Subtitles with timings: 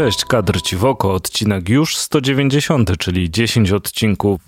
[0.00, 4.40] Cześć, kadr ci w oko, odcinek już 190, czyli 10 odcinków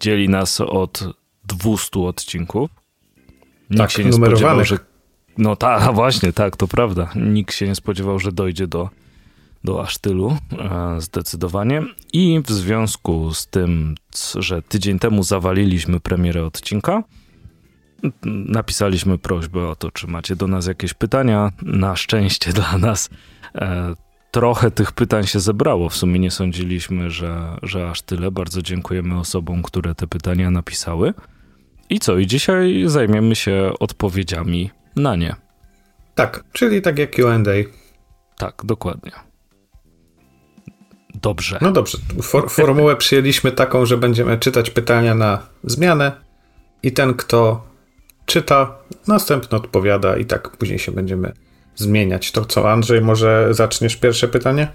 [0.00, 1.04] dzieli nas od
[1.44, 2.70] 200 odcinków.
[3.70, 4.78] Nikt tak, się nie spodziewał, że.
[5.38, 7.10] No tak, właśnie, tak, to prawda.
[7.16, 8.90] Nikt się nie spodziewał, że dojdzie do,
[9.64, 11.82] do aż tylu, e, zdecydowanie.
[12.12, 13.94] I w związku z tym,
[14.34, 17.02] że tydzień temu zawaliliśmy premierę odcinka,
[18.24, 21.52] napisaliśmy prośbę o to, czy macie do nas jakieś pytania.
[21.62, 23.10] Na szczęście dla nas
[23.54, 23.94] e,
[24.32, 25.88] trochę tych pytań się zebrało.
[25.88, 28.30] W sumie nie sądziliśmy, że, że aż tyle.
[28.30, 31.14] Bardzo dziękujemy osobom, które te pytania napisały.
[31.90, 32.18] I co?
[32.18, 35.36] I dzisiaj zajmiemy się odpowiedziami na nie.
[36.14, 37.38] Tak, czyli tak jak QA.
[38.36, 39.12] Tak, dokładnie.
[41.14, 41.58] Dobrze.
[41.60, 41.98] No dobrze.
[42.22, 46.12] For, formułę przyjęliśmy taką, że będziemy czytać pytania na zmianę
[46.82, 47.66] i ten, kto
[48.26, 51.32] czyta, następno odpowiada i tak później się będziemy
[51.76, 52.32] zmieniać.
[52.32, 54.68] To co, Andrzej, może zaczniesz pierwsze pytanie?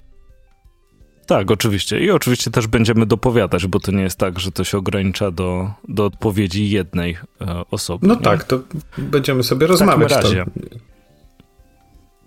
[1.27, 1.99] Tak, oczywiście.
[1.99, 5.71] I oczywiście też będziemy dopowiadać, bo to nie jest tak, że to się ogranicza do,
[5.87, 8.07] do odpowiedzi jednej e, osoby.
[8.07, 8.21] No nie?
[8.21, 8.59] tak, to
[8.97, 10.13] będziemy sobie rozmawiać.
[10.13, 10.45] W razie.
[10.45, 10.51] To...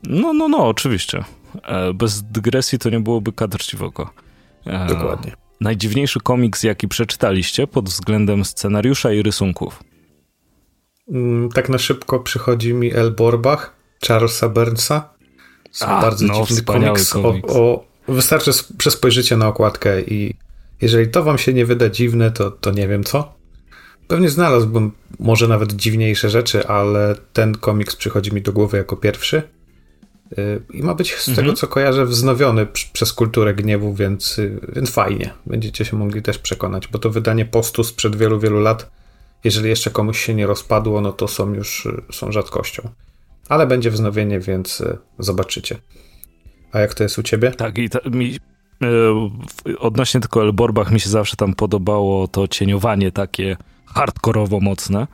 [0.04, 1.24] No, no, no, oczywiście.
[1.62, 4.10] E, bez dygresji to nie byłoby kadr ciwoko.
[4.66, 5.32] E, Dokładnie.
[5.60, 9.84] Najdziwniejszy komiks, jaki przeczytaliście pod względem scenariusza i rysunków?
[11.08, 15.08] Mm, tak na szybko przychodzi mi El Borbach Charlesa Burnsa.
[15.80, 17.12] A, bardzo no, dziwny komiks.
[17.12, 17.50] komiks.
[17.52, 20.34] O, o, wystarczy przespojrzycie na okładkę i
[20.80, 23.32] jeżeli to wam się nie wyda dziwne, to, to nie wiem co.
[24.08, 29.42] Pewnie znalazłbym może nawet dziwniejsze rzeczy, ale ten komiks przychodzi mi do głowy jako pierwszy.
[30.38, 31.36] Y, I ma być z mhm.
[31.36, 35.34] tego, co kojarzę, wznowiony przez kulturę gniewu, więc, y, więc fajnie.
[35.46, 38.90] Będziecie się mogli też przekonać, bo to wydanie postu sprzed wielu, wielu lat,
[39.44, 42.90] jeżeli jeszcze komuś się nie rozpadło, no to są już są rzadkością
[43.50, 45.76] ale będzie wznowienie, więc e, zobaczycie.
[46.72, 47.50] A jak to jest u ciebie?
[47.50, 48.38] Tak, i ta, mi,
[48.80, 53.56] yy, odnośnie tylko Elborbach mi się zawsze tam podobało to cieniowanie takie
[53.86, 55.06] hardkorowo mocne.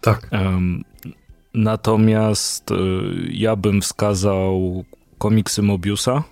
[0.00, 0.30] Tak.
[1.54, 4.84] natomiast yy, ja bym wskazał
[5.18, 6.22] komiksy Mobiusa,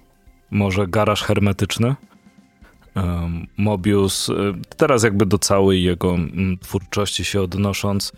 [0.50, 1.94] może Garaż Hermetyczny.
[3.56, 4.30] Mobius,
[4.76, 8.12] teraz jakby do całej jego mm, twórczości się odnosząc,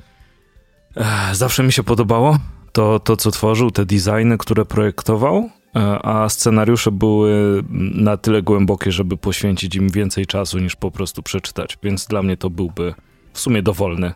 [1.33, 2.39] zawsze mi się podobało
[2.75, 7.65] to, to, co tworzył, te designy, które projektował, e, a scenariusze były
[7.95, 11.79] na tyle głębokie, żeby poświęcić im więcej czasu niż po prostu przeczytać.
[11.83, 12.95] Więc dla mnie to byłby
[13.33, 14.13] w sumie dowolny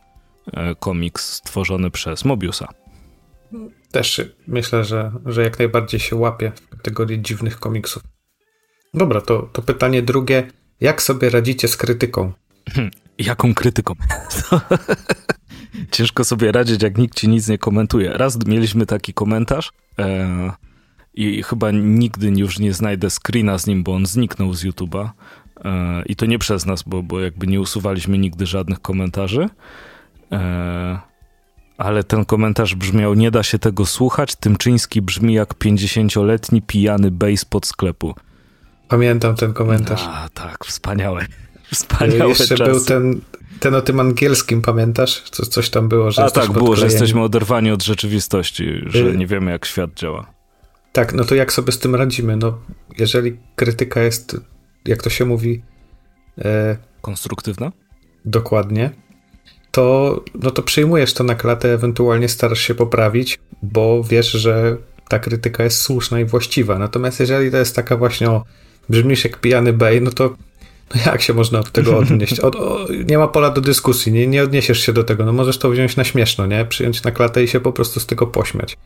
[0.53, 2.69] e, komiks stworzony przez Mobiusa.
[3.91, 8.03] Też myślę, że, że jak najbardziej się łapie w kategorii dziwnych komiksów.
[8.95, 10.49] Dobra, to, to pytanie drugie.
[10.81, 12.33] Jak sobie radzicie z krytyką?
[13.19, 13.95] Jaką krytyką?
[15.91, 18.13] Ciężko sobie radzić, jak nikt ci nic nie komentuje.
[18.13, 20.53] Raz mieliśmy taki komentarz e,
[21.15, 25.09] i chyba nigdy już nie znajdę screena z nim, bo on zniknął z YouTube'a.
[25.65, 29.49] E, I to nie przez nas, bo, bo jakby nie usuwaliśmy nigdy żadnych komentarzy.
[30.33, 30.99] E,
[31.79, 34.37] ale ten komentarz brzmiał: Nie da się tego słuchać.
[34.37, 38.15] Tymczyński brzmi jak 50-letni pijany bejs pod sklepu.
[38.89, 40.05] Pamiętam ten komentarz.
[40.09, 41.27] A, tak, wspaniałe.
[41.73, 42.71] Wspaniałe Jeszcze czasy.
[42.71, 43.21] był ten,
[43.61, 45.23] ten o tym angielskim, pamiętasz?
[45.31, 49.17] Co, coś tam było, że A tak, było, że jesteśmy oderwani od rzeczywistości, że y-
[49.17, 50.33] nie wiemy, jak świat działa.
[50.93, 52.37] Tak, no to jak sobie z tym radzimy?
[52.37, 52.59] No,
[52.99, 54.37] jeżeli krytyka jest,
[54.85, 55.63] jak to się mówi...
[56.39, 57.73] E, Konstruktywna?
[58.25, 58.91] Dokładnie.
[59.71, 64.77] To, no to przyjmujesz to na klatę, ewentualnie starasz się poprawić, bo wiesz, że
[65.09, 66.79] ta krytyka jest słuszna i właściwa.
[66.79, 68.45] Natomiast jeżeli to jest taka właśnie o
[68.89, 70.37] brzmisz jak pijany bej, no to
[70.95, 72.41] no jak się można od tego odnieść?
[72.41, 75.25] Od, o, nie ma pola do dyskusji, nie, nie odniesiesz się do tego.
[75.25, 76.65] No możesz to wziąć na śmieszno, nie?
[76.65, 78.77] Przyjąć na klatę i się po prostu z tego pośmiać.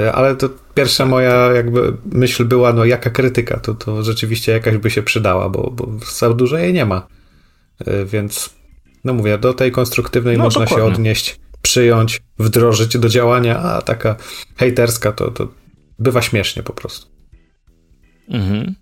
[0.00, 4.76] E, ale to pierwsza moja jakby myśl była, no jaka krytyka, to, to rzeczywiście jakaś
[4.76, 7.06] by się przydała, bo, bo za dużo jej nie ma.
[7.86, 8.50] E, więc
[9.04, 10.86] no mówię, do tej konstruktywnej no, można dokładnie.
[10.86, 14.16] się odnieść, przyjąć, wdrożyć do działania, a taka
[14.56, 15.48] hejterska to, to
[15.98, 17.06] bywa śmiesznie po prostu.
[18.28, 18.74] Mhm.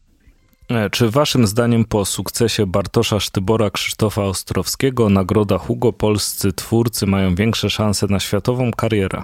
[0.76, 7.34] E, czy waszym zdaniem po sukcesie Bartosza Sztybora, Krzysztofa Ostrowskiego, nagroda Hugo polscy twórcy mają
[7.34, 9.22] większe szanse na światową karierę?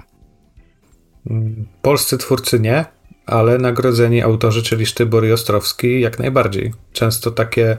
[1.81, 2.85] Polscy twórcy nie,
[3.25, 6.73] ale nagrodzeni autorzy, czyli Sztybor i Ostrowski, jak najbardziej.
[6.93, 7.77] Często takie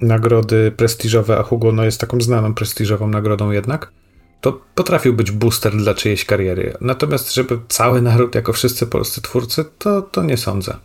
[0.00, 3.92] nagrody prestiżowe, a Hugo no, jest taką znaną prestiżową nagrodą jednak,
[4.40, 6.76] to potrafił być booster dla czyjejś kariery.
[6.80, 10.76] Natomiast, żeby cały naród, jako wszyscy polscy twórcy, to, to nie sądzę.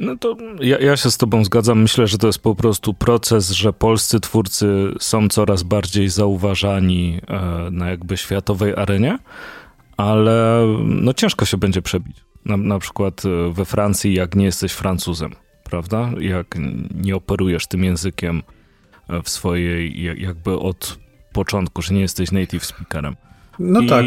[0.00, 1.82] No to ja, ja, się z Tobą zgadzam.
[1.82, 7.70] Myślę, że to jest po prostu proces, że polscy twórcy są coraz bardziej zauważani e,
[7.70, 9.18] na jakby światowej arenie,
[9.96, 12.16] ale no ciężko się będzie przebić.
[12.44, 15.32] Na, na przykład e, we Francji, jak nie jesteś Francuzem,
[15.64, 16.10] prawda?
[16.20, 16.58] Jak
[16.94, 18.42] nie operujesz tym językiem
[19.08, 20.98] e, w swojej, jakby od
[21.32, 23.16] początku, że nie jesteś native speakerem.
[23.58, 24.04] No I tak.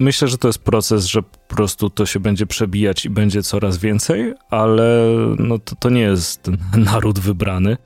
[0.00, 3.78] Myślę, że to jest proces, że po prostu to się będzie przebijać i będzie coraz
[3.78, 5.06] więcej, ale
[5.38, 6.50] no to, to nie jest
[6.92, 7.76] naród wybrany.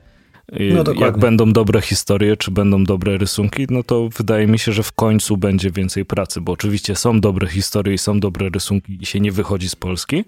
[0.51, 4.83] No, Jak będą dobre historie, czy będą dobre rysunki, no to wydaje mi się, że
[4.83, 9.05] w końcu będzie więcej pracy, bo oczywiście są dobre historie i są dobre rysunki i
[9.05, 10.25] się nie wychodzi z Polski,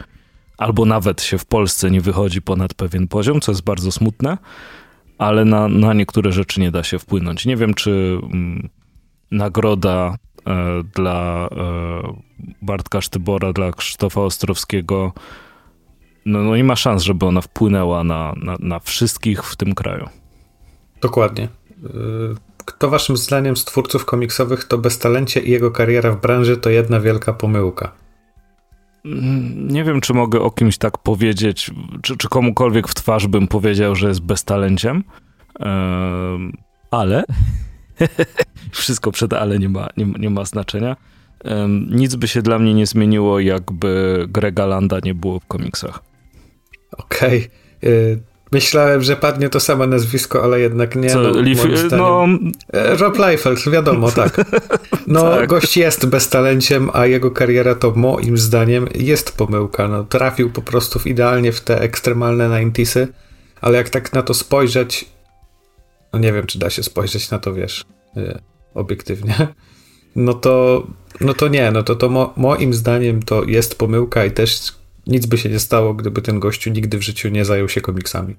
[0.58, 4.38] albo nawet się w Polsce nie wychodzi ponad pewien poziom, co jest bardzo smutne,
[5.18, 7.46] ale na, na niektóre rzeczy nie da się wpłynąć.
[7.46, 8.70] Nie wiem, czy mm,
[9.32, 10.18] nagroda
[10.96, 11.58] dla e,
[12.62, 15.14] Bartka Sztybora, dla Krzysztofa Ostrowskiego
[16.28, 20.10] no, no nie ma szans, żeby ona wpłynęła na, na, na wszystkich w tym kraju.
[21.02, 21.44] Dokładnie.
[21.44, 21.48] Y,
[22.66, 27.00] kto waszym zdaniem z twórców komiksowych to beztalencie i jego kariera w branży to jedna
[27.00, 27.92] wielka pomyłka?
[29.06, 31.72] Mm, nie wiem, czy mogę o kimś tak powiedzieć,
[32.02, 35.04] czy, czy komukolwiek w twarz bym powiedział, że jest beztalenciem,
[36.92, 37.24] ale
[38.72, 40.96] wszystko przed ale nie ma, nie, nie ma znaczenia.
[41.90, 46.00] Nic by się dla mnie nie zmieniło, jakby Grega Landa nie było w komiksach.
[46.98, 47.50] Okej.
[47.78, 48.22] Okay.
[48.52, 51.10] Myślałem, że padnie to samo nazwisko, ale jednak nie.
[51.10, 52.28] Co, no, Leaf, no...
[52.74, 54.38] E, Rob Liefeld, wiadomo, tak.
[55.08, 55.50] No, tak.
[55.50, 59.88] gość jest beztalenciem, a jego kariera to moim zdaniem jest pomyłka.
[59.88, 63.08] No, trafił po prostu w idealnie w te ekstremalne 90sy,
[63.62, 65.06] ale jak tak na to spojrzeć,
[66.14, 67.86] no nie wiem, czy da się spojrzeć na to, wiesz,
[68.18, 68.40] e,
[68.74, 69.36] obiektywnie,
[70.16, 70.88] no to,
[71.22, 74.74] no to nie, no to, to mo, moim zdaniem to jest pomyłka i też
[75.08, 78.36] nic by się nie stało, gdyby ten gościu nigdy w życiu nie zajął się komiksami.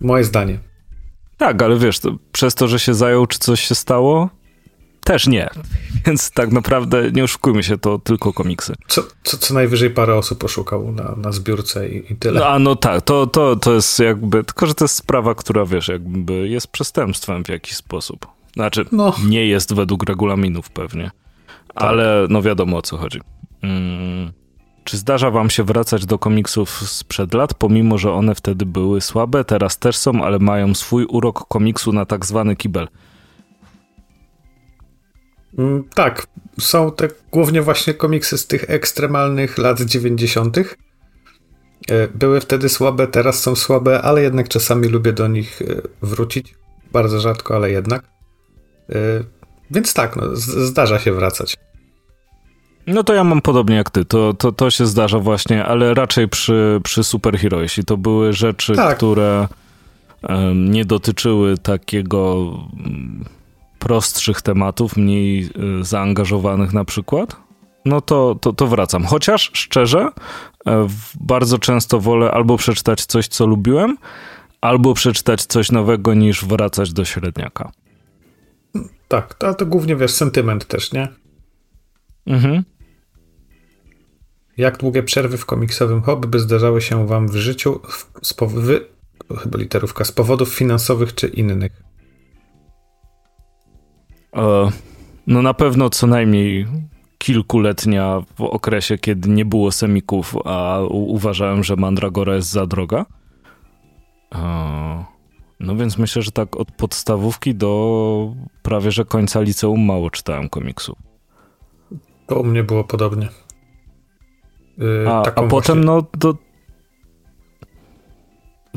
[0.00, 0.58] Moje zdanie.
[1.36, 4.30] Tak, ale wiesz, to przez to, że się zajął, czy coś się stało,
[5.04, 5.50] też nie.
[6.06, 8.74] Więc tak naprawdę nie oszukujmy się, to tylko komiksy.
[8.88, 12.40] Co, co, co najwyżej parę osób poszukał na, na zbiórce i, i tyle.
[12.40, 15.64] No, a no tak, to, to, to jest jakby, tylko że to jest sprawa, która
[15.64, 18.26] wiesz, jakby jest przestępstwem w jakiś sposób.
[18.54, 19.14] Znaczy, no.
[19.26, 21.10] nie jest według regulaminów pewnie,
[21.74, 21.84] tak.
[21.84, 23.20] ale no wiadomo o co chodzi.
[23.62, 24.32] Mm.
[24.84, 29.44] Czy zdarza wam się wracać do komiksów sprzed lat, pomimo że one wtedy były słabe,
[29.44, 32.88] teraz też są, ale mają swój urok komiksu na tak zwany kibel?
[35.58, 36.26] Mm, tak,
[36.60, 40.58] są te głównie właśnie komiksy z tych ekstremalnych lat 90.
[40.58, 40.62] E,
[42.14, 45.64] były wtedy słabe, teraz są słabe, ale jednak czasami lubię do nich e,
[46.02, 46.54] wrócić.
[46.92, 48.02] Bardzo rzadko, ale jednak.
[48.90, 48.94] E,
[49.70, 51.56] więc tak, no, zdarza się wracać.
[52.86, 56.28] No to ja mam podobnie jak ty, to, to, to się zdarza właśnie, ale raczej
[56.28, 57.02] przy, przy
[57.86, 58.96] to były rzeczy, tak.
[58.96, 59.48] które
[60.54, 62.50] nie dotyczyły takiego
[63.84, 65.50] prostszych tematów, mniej
[65.80, 67.36] y, zaangażowanych na przykład,
[67.84, 69.04] no to, to, to wracam.
[69.04, 70.08] Chociaż szczerze,
[70.66, 70.86] e,
[71.20, 73.96] bardzo często wolę albo przeczytać coś, co lubiłem,
[74.60, 77.72] albo przeczytać coś nowego, niż wracać do średniaka.
[79.08, 81.08] Tak, to, to głównie wiesz, sentyment też, nie?
[82.26, 82.62] Mhm.
[84.56, 87.80] Jak długie przerwy w komiksowym hobby zdarzały się wam w życiu
[88.22, 88.86] z wy,
[89.38, 91.82] chyba literówka, z powodów finansowych czy innych?
[94.34, 94.70] E,
[95.26, 96.66] no na pewno co najmniej
[97.18, 103.06] kilkuletnia w okresie, kiedy nie było semików, a uważałem, że Mandragora jest za droga.
[104.34, 105.04] E,
[105.60, 110.98] no więc myślę, że tak od podstawówki do prawie że końca liceum mało czytałem komiksów.
[112.26, 113.28] To u mnie było podobnie.
[114.78, 115.74] Yy, a, a potem właśnie...
[115.74, 116.34] no to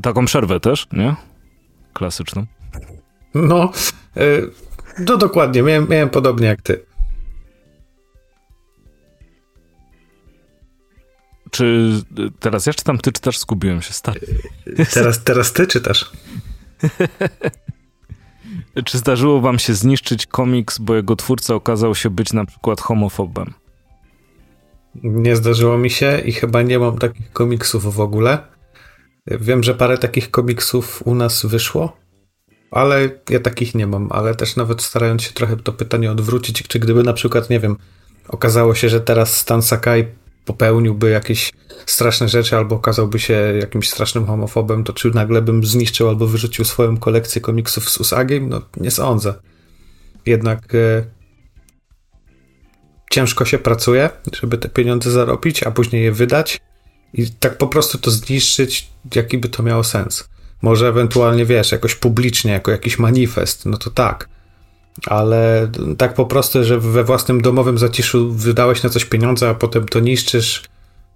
[0.01, 1.15] taką przerwę też, nie?
[1.93, 2.45] Klasyczną.
[3.33, 3.71] No,
[4.15, 4.51] yy,
[4.99, 6.85] no dokładnie, miałem, miałem podobnie jak ty.
[11.51, 11.91] Czy
[12.39, 14.19] teraz ja czytam, ty czytasz, zgubiłem się, stary.
[14.93, 16.11] Teraz, teraz ty czytasz.
[18.85, 23.53] Czy zdarzyło wam się zniszczyć komiks, bo jego twórca okazał się być na przykład homofobem?
[25.03, 28.39] Nie zdarzyło mi się i chyba nie mam takich komiksów w ogóle.
[29.27, 31.97] Wiem, że parę takich komiksów u nas wyszło,
[32.71, 34.11] ale ja takich nie mam.
[34.11, 37.77] Ale też nawet starając się trochę to pytanie odwrócić, czy gdyby na przykład, nie wiem,
[38.27, 40.05] okazało się, że teraz Stan Sakai
[40.45, 41.51] popełniłby jakieś
[41.85, 46.65] straszne rzeczy albo okazałby się jakimś strasznym homofobem, to czy nagle bym zniszczył albo wyrzucił
[46.65, 48.49] swoją kolekcję komiksów z Usagiem?
[48.49, 49.33] No nie sądzę.
[50.25, 51.03] Jednak e,
[53.11, 54.09] ciężko się pracuje,
[54.41, 56.61] żeby te pieniądze zarobić, a później je wydać
[57.13, 60.29] i tak po prostu to zniszczyć, jaki by to miało sens.
[60.61, 64.29] Może ewentualnie, wiesz, jakoś publicznie, jako jakiś manifest, no to tak.
[65.05, 69.85] Ale tak po prostu, że we własnym domowym zaciszu wydałeś na coś pieniądze, a potem
[69.85, 70.63] to niszczysz,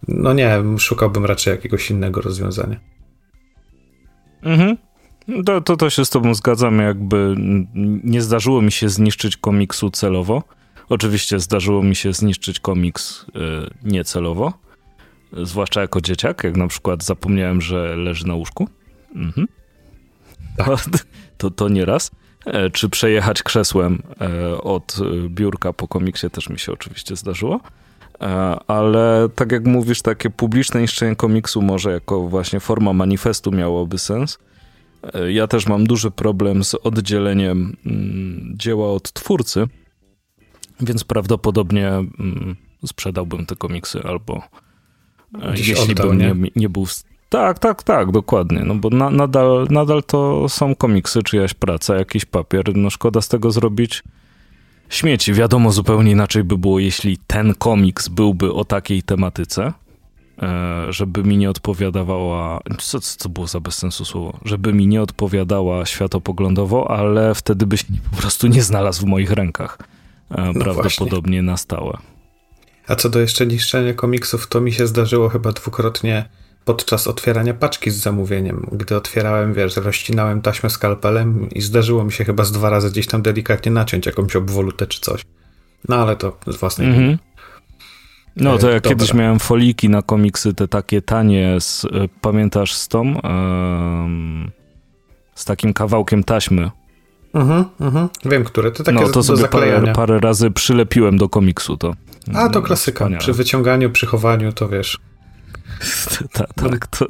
[0.07, 2.79] no nie, szukałbym raczej jakiegoś innego rozwiązania.
[4.43, 4.77] Mhm.
[5.45, 7.35] To, to, to się z tobą zgadzam, jakby
[8.03, 10.43] nie zdarzyło mi się zniszczyć komiksu celowo.
[10.89, 13.27] Oczywiście zdarzyło mi się zniszczyć komiks y,
[13.83, 14.53] niecelowo,
[15.33, 18.67] zwłaszcza jako dzieciak, jak na przykład zapomniałem, że leży na łóżku.
[19.15, 19.47] Mhm.
[20.57, 20.79] Tak.
[21.37, 22.11] To, to nie raz.
[22.45, 24.97] E, czy przejechać krzesłem e, od
[25.29, 27.59] biurka po komiksie też mi się oczywiście zdarzyło.
[28.21, 28.25] E,
[28.67, 34.39] ale tak jak mówisz, takie publiczne niszczenie komiksu może jako właśnie forma manifestu miałoby sens.
[35.29, 39.67] Ja też mam duży problem z oddzieleniem mm, dzieła od twórcy,
[40.79, 44.41] więc prawdopodobnie mm, sprzedałbym te komiksy albo
[45.53, 46.85] Gdzieś jeśli oddał, bym nie, nie był
[47.31, 48.61] tak, tak, tak, dokładnie.
[48.65, 52.75] No bo na, nadal, nadal to są komiksy, czyjaś praca, jakiś papier.
[52.75, 54.03] No szkoda z tego zrobić
[54.89, 55.33] śmieci.
[55.33, 59.73] Wiadomo, zupełnie inaczej by było, jeśli ten komiks byłby o takiej tematyce,
[60.41, 62.59] e, żeby mi nie odpowiadała.
[62.79, 64.39] Co, co było za bez sensu słowo?
[64.45, 69.31] Żeby mi nie odpowiadała światopoglądowo, ale wtedy by się po prostu nie znalazł w moich
[69.31, 69.77] rękach.
[70.31, 71.41] E, no prawdopodobnie właśnie.
[71.41, 71.97] na stałe.
[72.87, 76.25] A co do jeszcze niszczenia komiksów, to mi się zdarzyło chyba dwukrotnie
[76.65, 78.67] podczas otwierania paczki z zamówieniem.
[78.71, 83.07] Gdy otwierałem, wiesz, rozcinałem taśmę skalpelem i zdarzyło mi się chyba z dwa razy gdzieś
[83.07, 85.21] tam delikatnie naciąć jakąś obwolutę czy coś.
[85.89, 87.17] No ale to z własnej mm -hmm.
[88.35, 88.89] No to ja Dobra.
[88.89, 91.89] kiedyś miałem foliki na komiksy, te takie tanie, z, e,
[92.21, 93.13] pamiętasz z tą?
[95.35, 96.71] z takim kawałkiem taśmy.
[97.33, 98.09] Mhm, mhm.
[98.25, 98.71] Wiem, które.
[98.71, 101.95] To takie no to sobie parę, parę, razy przylepiłem do komiksu to.
[102.33, 103.09] A, to klasyka.
[103.19, 104.99] Przy wyciąganiu, przy chowaniu, to wiesz.
[106.33, 106.87] Tak, tak.
[106.87, 107.05] To...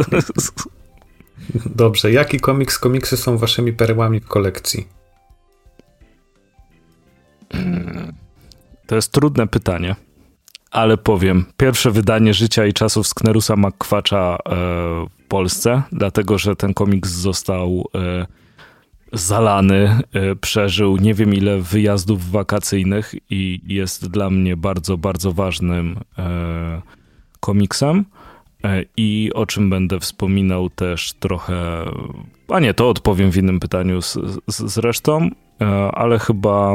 [1.66, 2.12] Dobrze.
[2.12, 4.88] Jaki komiks, komiksy są waszymi perłami w kolekcji?
[8.88, 9.96] To jest trudne pytanie,
[10.72, 11.46] ale powiem.
[11.58, 17.86] Pierwsze wydanie Życia i Czasów Sknerusa McQuacza e, w Polsce, dlatego że ten komiks został
[17.96, 18.26] e,
[19.14, 26.00] zalany, e, przeżył nie wiem ile wyjazdów wakacyjnych i jest dla mnie bardzo, bardzo ważnym
[27.40, 28.06] komiksem.
[28.64, 31.86] E, I o czym będę wspominał też trochę,
[32.48, 35.30] a nie, to odpowiem w innym pytaniu z, zresztą,
[35.62, 36.74] e, ale chyba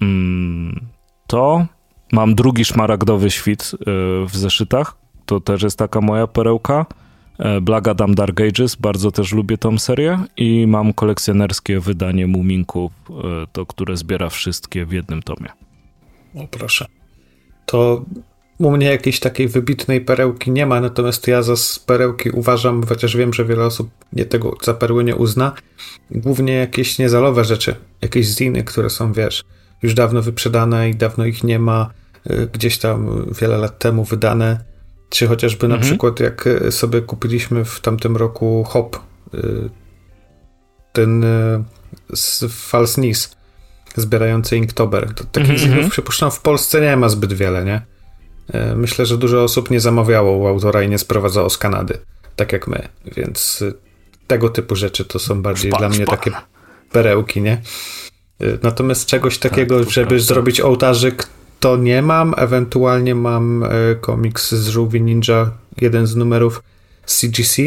[0.00, 0.86] mm,
[1.26, 1.66] to.
[2.12, 3.76] Mam drugi szmaragdowy świt e,
[4.26, 4.96] w zeszytach,
[5.26, 6.86] to też jest taka moja perełka.
[7.62, 12.92] Black Adam Dark Ages, bardzo też lubię tą serię i mam kolekcjonerskie wydanie Muminków,
[13.52, 15.48] to które zbiera wszystkie w jednym tomie.
[16.34, 16.86] O proszę.
[17.66, 18.04] To
[18.58, 21.54] u mnie jakiejś takiej wybitnej perełki nie ma, natomiast ja za
[21.86, 25.52] perełki uważam, chociaż wiem, że wiele osób nie tego za perły nie uzna,
[26.10, 29.44] głównie jakieś niezalowe rzeczy, jakieś ziny, które są, wiesz,
[29.82, 31.90] już dawno wyprzedane i dawno ich nie ma,
[32.30, 34.64] y, gdzieś tam wiele lat temu wydane,
[35.10, 35.80] czy chociażby mhm.
[35.80, 38.96] na przykład jak y, sobie kupiliśmy w tamtym roku Hop,
[39.34, 39.70] y,
[40.92, 41.24] ten
[42.14, 43.36] z False Nis,
[43.96, 45.14] zbierający Inktober.
[45.32, 45.76] Takich mm -hmm.
[45.76, 47.93] zinów przypuszczam w Polsce nie ma zbyt wiele, nie?
[48.52, 51.98] E, myślę, że dużo osób nie zamawiało u autora i nie sprowadzało z Kanady,
[52.36, 53.72] tak jak my, więc e,
[54.26, 56.18] tego typu rzeczy to są bardziej szpan, dla mnie szpan.
[56.18, 56.30] takie
[56.92, 57.52] perełki, nie?
[58.40, 60.26] E, natomiast czegoś tak, takiego, tak, żeby prawda.
[60.26, 61.26] zrobić ołtarzyk,
[61.60, 62.34] to nie mam.
[62.36, 63.64] Ewentualnie mam
[64.00, 66.62] komiks z Żółwi Ninja, jeden z numerów
[67.06, 67.62] CGC,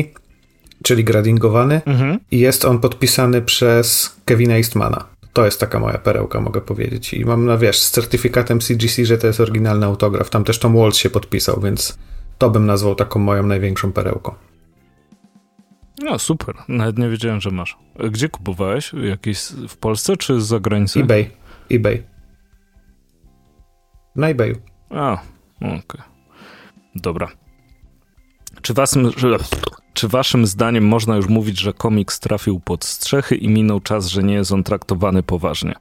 [0.84, 2.20] czyli gradingowany mhm.
[2.32, 5.17] i jest on podpisany przez Kevina Eastmana.
[5.38, 7.13] To jest taka moja perełka, mogę powiedzieć.
[7.13, 10.29] I mam, no wiesz, z certyfikatem CGC, że to jest oryginalny autograf.
[10.29, 11.98] Tam też Tom Waltz się podpisał, więc
[12.38, 14.36] to bym nazwał taką moją największą perełką.
[16.00, 17.77] No super, nawet nie wiedziałem, że masz.
[18.12, 18.94] Gdzie kupowałeś?
[18.94, 19.39] Jakieś
[19.70, 21.00] w Polsce czy z zagranicy?
[21.00, 21.32] eBay.
[21.72, 22.03] eBay.
[24.15, 24.56] Na eBayu.
[24.89, 25.13] A,
[25.58, 25.79] okej.
[25.79, 26.01] Okay.
[26.96, 27.27] Dobra.
[28.62, 28.96] Czy was,
[29.98, 34.24] czy waszym zdaniem można już mówić, że komiks trafił pod strzechy i minął czas, że
[34.24, 35.74] nie jest on traktowany poważnie?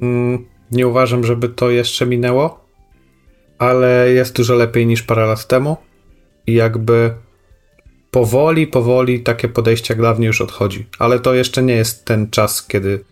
[0.00, 2.64] Mm, nie uważam, żeby to jeszcze minęło,
[3.58, 5.76] ale jest dużo lepiej niż parę lat temu
[6.46, 7.14] i jakby
[8.10, 10.86] powoli, powoli takie podejście jak dawniej już odchodzi.
[10.98, 13.04] Ale to jeszcze nie jest ten czas, kiedy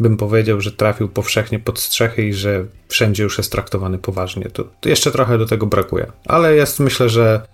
[0.00, 4.44] bym powiedział, że trafił powszechnie pod strzechy i że wszędzie już jest traktowany poważnie.
[4.44, 6.12] To, to jeszcze trochę do tego brakuje.
[6.26, 7.46] Ale jest myślę, że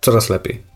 [0.00, 0.73] coraz lepiej.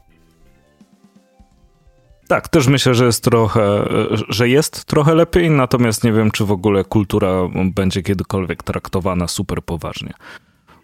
[2.28, 3.88] Tak, też myślę, że jest trochę,
[4.28, 7.30] że jest trochę lepiej, natomiast nie wiem, czy w ogóle kultura
[7.74, 10.12] będzie kiedykolwiek traktowana super poważnie.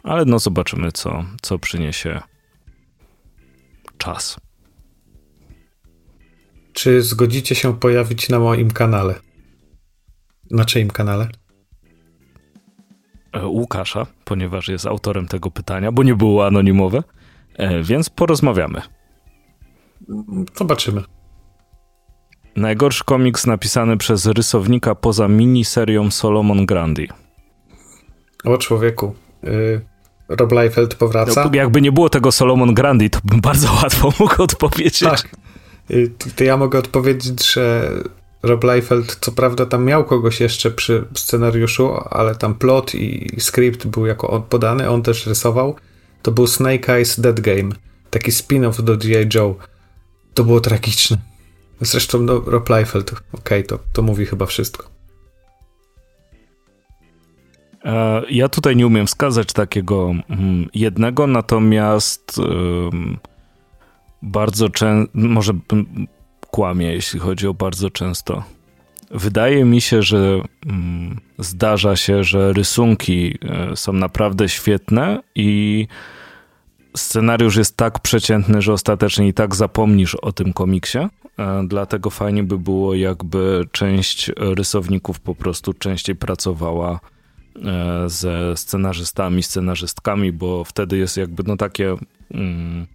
[0.02, 2.20] Ale no zobaczymy, co, co przyniesie
[3.98, 4.40] czas.
[6.72, 9.14] Czy zgodzicie się pojawić na moim kanale?
[10.50, 11.28] Na czyim kanale?
[13.32, 17.02] E, Łukasza, ponieważ jest autorem tego pytania, bo nie było anonimowe.
[17.54, 18.82] E, więc porozmawiamy.
[20.58, 21.13] Zobaczymy.
[22.56, 27.08] Najgorszy komiks napisany przez rysownika poza miniserią Solomon Grandi.
[28.44, 29.14] O człowieku.
[29.44, 29.80] Y,
[30.28, 31.44] Rob Liefeld powraca.
[31.44, 35.00] No, jakby nie było tego Solomon Grandi, to bym bardzo łatwo mógł odpowiedzieć.
[35.00, 35.28] Tak.
[35.90, 37.90] Y, to ja mogę odpowiedzieć, że
[38.42, 43.86] Rob Liefeld co prawda tam miał kogoś jeszcze przy scenariuszu, ale tam plot i script
[43.86, 45.76] był jako on podany, on też rysował.
[46.22, 47.70] To był Snake Eyes Dead Game.
[48.10, 49.28] Taki spin-off do G.I.
[49.34, 49.54] Joe.
[50.34, 51.33] To było tragiczne.
[51.80, 54.88] Zresztą no, Rob Liefeld, okej, okay, to, to mówi chyba wszystko.
[57.84, 62.40] E, ja tutaj nie umiem wskazać takiego mm, jednego, natomiast
[64.22, 65.52] bardzo często, może
[66.50, 68.44] kłamie, jeśli chodzi o bardzo często.
[69.10, 75.86] Wydaje mi się, że mm, zdarza się, że rysunki e, są naprawdę świetne i
[76.96, 80.98] scenariusz jest tak przeciętny, że ostatecznie i tak zapomnisz o tym komiksie.
[81.38, 87.00] E, dlatego fajnie by było, jakby część rysowników po prostu częściej pracowała
[87.64, 91.94] e, ze scenarzystami, scenarzystkami, bo wtedy jest jakby no takie
[92.30, 92.86] mm,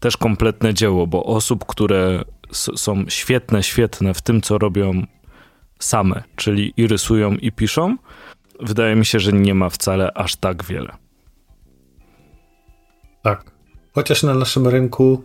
[0.00, 5.02] też kompletne dzieło, bo osób, które są świetne, świetne w tym, co robią
[5.78, 7.96] same, czyli i rysują, i piszą,
[8.60, 10.96] wydaje mi się, że nie ma wcale aż tak wiele.
[13.22, 13.50] Tak.
[13.94, 15.22] Chociaż na naszym rynku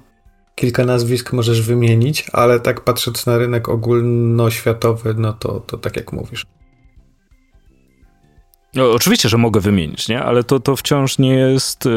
[0.55, 6.13] kilka nazwisk możesz wymienić, ale tak patrząc na rynek ogólnoświatowy, no to, to tak jak
[6.13, 6.45] mówisz.
[8.75, 10.23] No, oczywiście, że mogę wymienić, nie?
[10.23, 11.89] ale to, to wciąż nie jest, y,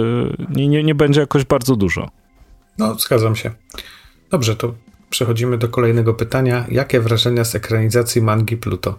[0.51, 2.11] nie, nie, nie będzie jakoś bardzo dużo.
[2.79, 3.51] No, zgadzam się.
[4.31, 4.75] Dobrze, to
[5.11, 6.67] przechodzimy do kolejnego pytania.
[6.69, 8.99] Jakie wrażenia z ekranizacji mangi Pluto?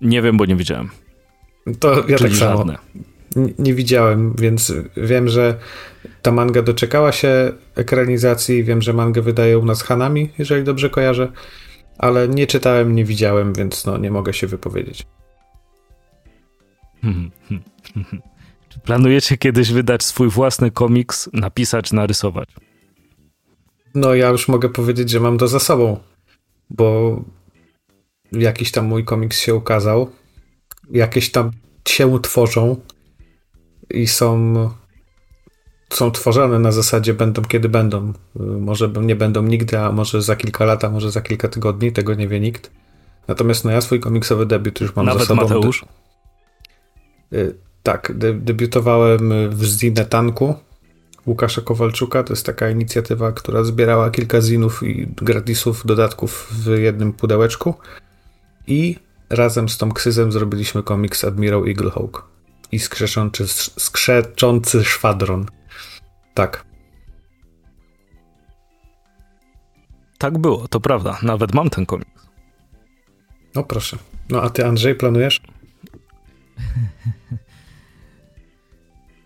[0.00, 0.90] Nie wiem, bo nie widziałem.
[1.78, 2.56] To ja Czyli tak samo.
[2.58, 2.78] Żadne.
[3.36, 5.58] Nie, widziałem, więc wiem, że
[6.22, 8.64] ta manga doczekała się ekranizacji.
[8.64, 11.32] Wiem, że mangę wydaje u nas Hanami, jeżeli dobrze kojarzę,
[11.98, 15.06] ale nie czytałem, nie widziałem, więc no, nie mogę się wypowiedzieć.
[18.68, 22.48] Czy planujecie kiedyś wydać swój własny komiks, napisać, narysować?
[23.94, 26.00] No ja już mogę powiedzieć, że mam to za sobą,
[26.70, 27.16] bo
[28.32, 30.10] jakiś tam mój komiks się ukazał,
[30.90, 31.50] jakieś tam
[31.88, 32.76] się tworzą
[33.90, 34.54] i są
[35.90, 38.12] są tworzone na zasadzie będą kiedy będą.
[38.60, 42.14] Może nie będą nigdy, a może za kilka lat, a może za kilka tygodni, tego
[42.14, 42.70] nie wie nikt.
[43.28, 45.42] Natomiast no ja swój komiksowy debiut już mam Nawet za sobą.
[45.42, 45.84] Mateusz?
[47.32, 50.54] Y, tak, de debiutowałem w Zine Tanku
[51.26, 52.22] Łukasza Kowalczuka.
[52.22, 57.74] To jest taka inicjatywa, która zbierała kilka zinów i gratisów, dodatków w jednym pudełeczku.
[58.66, 58.96] I
[59.30, 62.31] razem z Tom Ksyzem zrobiliśmy komiks Admiral Eaglehawk
[62.72, 65.46] i skrzeczący, skrzeczący szwadron.
[66.34, 66.64] Tak.
[70.18, 71.18] Tak było, to prawda.
[71.22, 72.28] Nawet mam ten komiks.
[73.54, 73.96] No proszę.
[74.30, 75.40] No a ty, Andrzej, planujesz?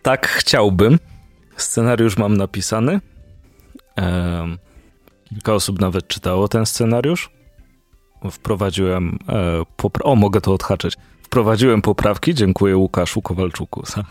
[0.03, 0.99] tak chciałbym.
[1.57, 3.01] Scenariusz mam napisany.
[5.29, 7.31] kilka osób nawet czytało ten scenariusz.
[8.31, 9.19] Wprowadziłem.
[9.29, 9.63] E,
[10.03, 10.97] o, mogę to odhaczyć.
[11.27, 12.35] Wprowadziłem poprawki.
[12.35, 14.05] Dziękuję Łukaszu Kowalczuku za,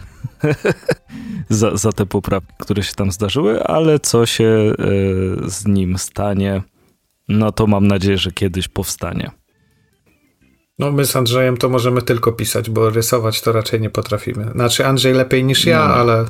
[1.59, 4.75] za, za, te poprawki, które się tam zdarzyły, ale co się e,
[5.49, 6.61] z nim stanie,
[7.27, 9.31] no to mam nadzieję, że kiedyś powstanie.
[10.79, 14.51] No my z Andrzejem to możemy tylko pisać, bo rysować to raczej nie potrafimy.
[14.51, 15.93] Znaczy Andrzej lepiej niż ja, no.
[15.93, 16.25] ale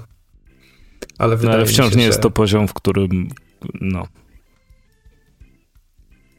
[1.18, 3.28] ale, no, ale wciąż się, nie jest to poziom, w którym
[3.82, 4.08] no.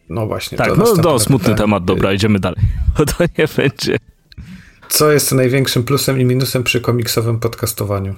[0.09, 0.59] No właśnie.
[0.59, 1.57] Tak, no, no smutny pytanie.
[1.57, 2.61] temat, dobra, idziemy dalej,
[2.99, 3.97] bo to nie będzie.
[4.89, 8.15] Co jest największym plusem i minusem przy komiksowym podcastowaniu?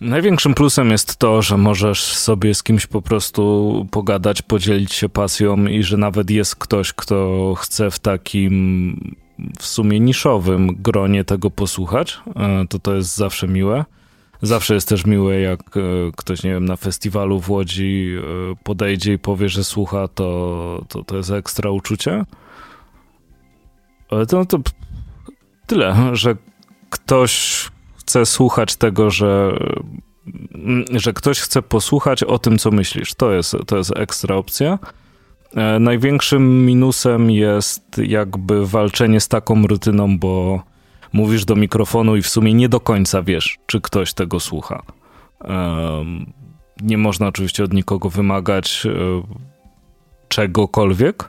[0.00, 5.66] Największym plusem jest to, że możesz sobie z kimś po prostu pogadać, podzielić się pasją
[5.66, 9.14] i że nawet jest ktoś, kto chce w takim
[9.58, 13.84] w sumie niszowym gronie tego posłuchać, e, to to jest zawsze miłe.
[14.42, 15.80] Zawsze jest też miłe, jak e,
[16.16, 21.04] ktoś, nie wiem, na festiwalu w Łodzi e, podejdzie i powie, że słucha, to, to,
[21.04, 22.24] to jest ekstra uczucie.
[24.10, 24.58] Ale to, no to
[25.66, 26.36] tyle, że
[26.90, 27.64] ktoś
[27.96, 29.58] chce słuchać tego, że,
[30.92, 33.14] że ktoś chce posłuchać o tym, co myślisz.
[33.14, 34.78] To jest, to jest ekstra opcja.
[35.54, 40.62] E, największym minusem jest jakby walczenie z taką rutyną, bo
[41.12, 44.82] mówisz do mikrofonu i w sumie nie do końca wiesz, czy ktoś tego słucha.
[46.82, 48.90] Nie można oczywiście od nikogo wymagać e,
[50.28, 51.28] czegokolwiek.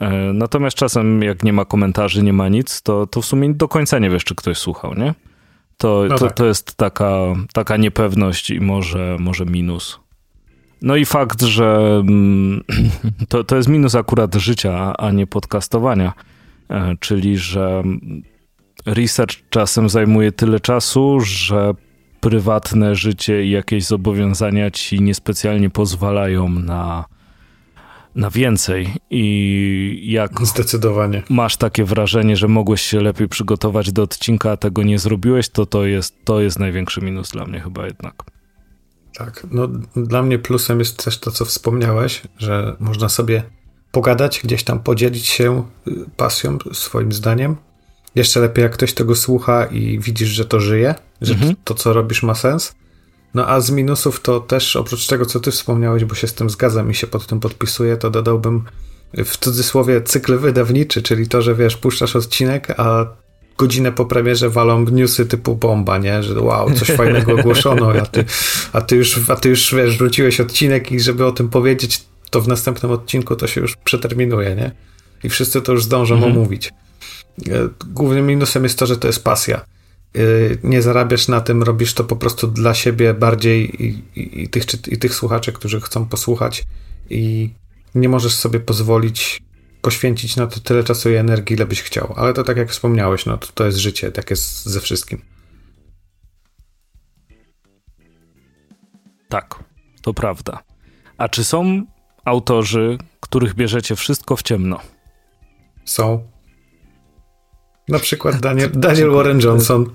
[0.00, 3.68] E, natomiast czasem, jak nie ma komentarzy, nie ma nic, to, to w sumie do
[3.68, 5.14] końca nie wiesz, czy ktoś słuchał, nie?
[5.76, 6.36] To, no to, tak.
[6.36, 7.18] to jest taka,
[7.52, 10.00] taka niepewność i może, może minus.
[10.82, 12.64] No i fakt, że mm,
[13.28, 16.12] to, to jest minus akurat życia, a nie podcastowania,
[16.70, 17.82] e, czyli że
[18.86, 21.74] research czasem zajmuje tyle czasu, że
[22.20, 27.04] prywatne życie i jakieś zobowiązania ci niespecjalnie pozwalają na,
[28.14, 28.88] na więcej.
[29.10, 31.22] I jak Zdecydowanie.
[31.30, 35.66] masz takie wrażenie, że mogłeś się lepiej przygotować do odcinka, a tego nie zrobiłeś, to
[35.66, 38.24] to jest, to jest największy minus dla mnie chyba jednak.
[39.14, 43.42] Tak, no dla mnie plusem jest też to, co wspomniałeś, że można sobie
[43.90, 47.56] pogadać, gdzieś tam podzielić się y, pasją, swoim zdaniem.
[48.14, 51.54] Jeszcze lepiej, jak ktoś tego słucha i widzisz, że to żyje, że mhm.
[51.64, 52.74] to, co robisz, ma sens.
[53.34, 56.50] No a z minusów to też, oprócz tego, co ty wspomniałeś, bo się z tym
[56.50, 58.64] zgadzam i się pod tym podpisuję, to dodałbym
[59.14, 63.06] w cudzysłowie cykl wydawniczy, czyli to, że wiesz, puszczasz odcinek, a
[63.58, 66.22] godzinę po premierze walą newsy typu bomba, nie?
[66.22, 68.24] Że wow, coś fajnego ogłoszono, a ty,
[68.72, 72.40] a ty już, a ty już wiesz, wróciłeś odcinek i żeby o tym powiedzieć, to
[72.40, 74.72] w następnym odcinku to się już przeterminuje, nie?
[75.24, 76.32] I wszyscy to już zdążą mhm.
[76.32, 76.68] omówić.
[76.68, 76.72] E,
[77.86, 79.64] głównym minusem jest to, że to jest pasja.
[80.14, 80.20] E,
[80.62, 84.64] nie zarabiasz na tym, robisz to po prostu dla siebie bardziej i, i, i tych,
[84.88, 86.64] i tych słuchaczy, którzy chcą posłuchać
[87.10, 87.50] i
[87.94, 89.42] nie możesz sobie pozwolić
[89.82, 92.14] poświęcić na to tyle czasu i energii, ile byś chciał.
[92.16, 95.22] Ale to tak jak wspomniałeś, no to, to jest życie, tak jest ze wszystkim.
[99.28, 99.64] Tak,
[100.02, 100.62] to prawda.
[101.18, 101.86] A czy są
[102.24, 104.80] autorzy, których bierzecie wszystko w ciemno?
[105.84, 106.29] Są.
[107.90, 109.86] Na przykład Daniel, Daniel Warren Johnson.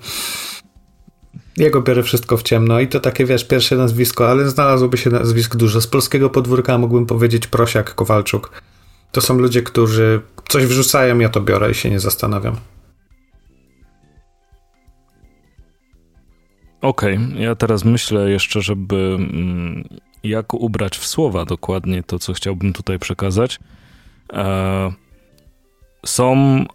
[1.57, 5.55] Jego biorę wszystko w ciemno i to takie, wiesz, pierwsze nazwisko, ale znalazłoby się nazwisk
[5.55, 5.81] dużo.
[5.81, 8.51] Z polskiego podwórka mógłbym powiedzieć Prosiak, Kowalczuk.
[9.11, 12.55] To są ludzie, którzy coś wrzucają, ja to biorę i się nie zastanawiam.
[16.81, 17.41] Okej, okay.
[17.41, 19.87] ja teraz myślę jeszcze, żeby mm,
[20.23, 23.59] jak ubrać w słowa dokładnie to, co chciałbym tutaj przekazać.
[24.33, 24.93] E,
[26.05, 26.65] są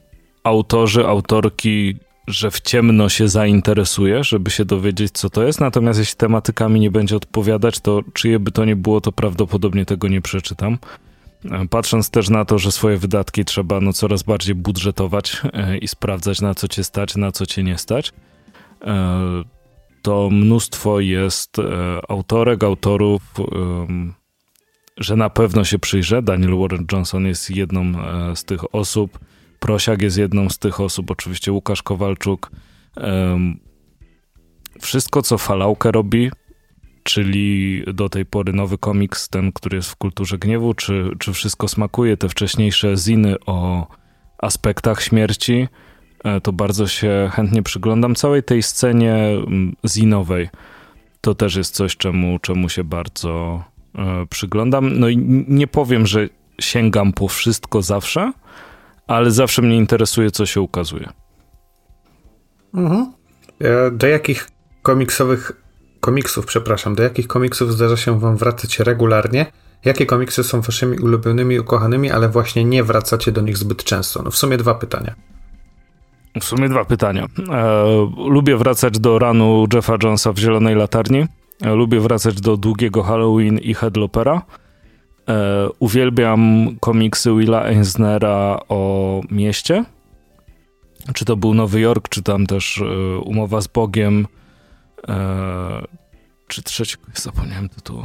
[0.45, 5.61] autorzy, autorki, że w ciemno się zainteresuje, żeby się dowiedzieć, co to jest.
[5.61, 10.09] Natomiast jeśli tematykami nie będzie odpowiadać, to czyje by to nie było, to prawdopodobnie tego
[10.09, 10.79] nie przeczytam.
[11.71, 16.41] Patrząc też na to, że swoje wydatki trzeba no, coraz bardziej budżetować e, i sprawdzać,
[16.41, 18.13] na co cię stać, na co cię nie stać,
[18.83, 19.45] e,
[20.03, 21.63] to mnóstwo jest e,
[22.09, 23.23] autorek, autorów,
[24.97, 26.23] że na pewno się przyjrzę.
[26.23, 27.93] Daniel Warren Johnson jest jedną
[28.35, 29.19] z tych osób.
[29.61, 32.51] Prosiak jest jedną z tych osób, oczywiście Łukasz Kowalczuk.
[34.81, 36.31] Wszystko, co Falaukę robi,
[37.03, 41.69] czyli do tej pory nowy komiks, ten, który jest w kulturze gniewu, czy, czy wszystko
[41.69, 43.87] smakuje, te wcześniejsze ziny o
[44.39, 45.69] aspektach śmierci,
[46.25, 50.49] e, to bardzo się chętnie przyglądam całej tej scenie mm, zinowej.
[51.21, 54.99] To też jest coś, czemu, czemu się bardzo e, przyglądam.
[54.99, 55.17] No i
[55.49, 56.29] nie powiem, że
[56.61, 58.33] sięgam po wszystko zawsze,
[59.11, 61.09] ale zawsze mnie interesuje, co się ukazuje.
[62.75, 63.13] Mhm.
[63.61, 64.49] E, do jakich
[64.83, 65.53] komiksowych
[66.01, 69.47] komiksów, przepraszam, do jakich komiksów zdarza się wam wracać regularnie?
[69.85, 74.23] Jakie komiksy są waszymi ulubionymi, ukochanymi, ale właśnie nie wracacie do nich zbyt często?
[74.23, 75.15] No w sumie dwa pytania.
[76.41, 77.27] W sumie dwa pytania.
[77.53, 77.85] E,
[78.17, 81.27] lubię wracać do ranu Jeffa Jonesa w Zielonej Latarni.
[81.63, 84.43] E, lubię wracać do Długiego Halloween i Headlopera.
[85.31, 89.85] E, uwielbiam komiksy Willa Eisnera o mieście.
[91.15, 94.27] Czy to był Nowy Jork, czy tam też e, Umowa z Bogiem,
[95.09, 95.87] E,
[96.47, 98.03] czy trzeci, zapomniałem tytułu,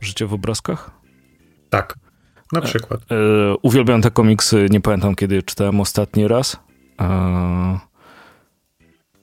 [0.00, 0.90] Życie w obrazkach?
[1.70, 1.98] Tak,
[2.52, 3.00] na przykład.
[3.62, 6.56] Uwielbiam te komiksy, nie pamiętam kiedy je czytałem ostatni raz.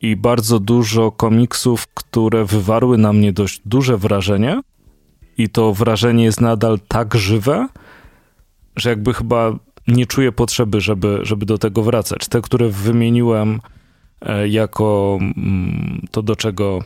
[0.01, 4.61] I bardzo dużo komiksów, które wywarły na mnie dość duże wrażenie.
[5.37, 7.67] I to wrażenie jest nadal tak żywe,
[8.75, 9.53] że jakby chyba
[9.87, 12.27] nie czuję potrzeby, żeby, żeby do tego wracać.
[12.27, 13.61] Te, które wymieniłem
[14.21, 16.79] e, jako mm, to, do czego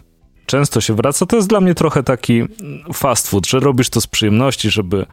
[0.46, 2.44] często się wraca, to jest dla mnie trochę taki
[2.94, 5.06] fast food, że robisz to z przyjemności, żeby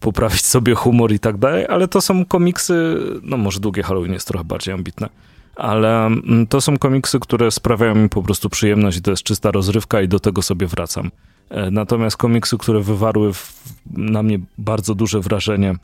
[0.00, 4.28] poprawić sobie humor i tak dalej, ale to są komiksy, no może długie Halloween jest
[4.28, 5.08] trochę bardziej ambitne,
[5.56, 10.02] ale mm, to są komiksy, które sprawiają mi po prostu przyjemność to jest czysta rozrywka
[10.02, 11.10] i do tego sobie wracam.
[11.50, 13.54] E, natomiast komiksy, które wywarły w,
[13.90, 15.74] na mnie bardzo duże wrażenie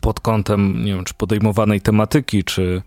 [0.00, 2.82] pod kątem, nie wiem, czy podejmowanej tematyki, czy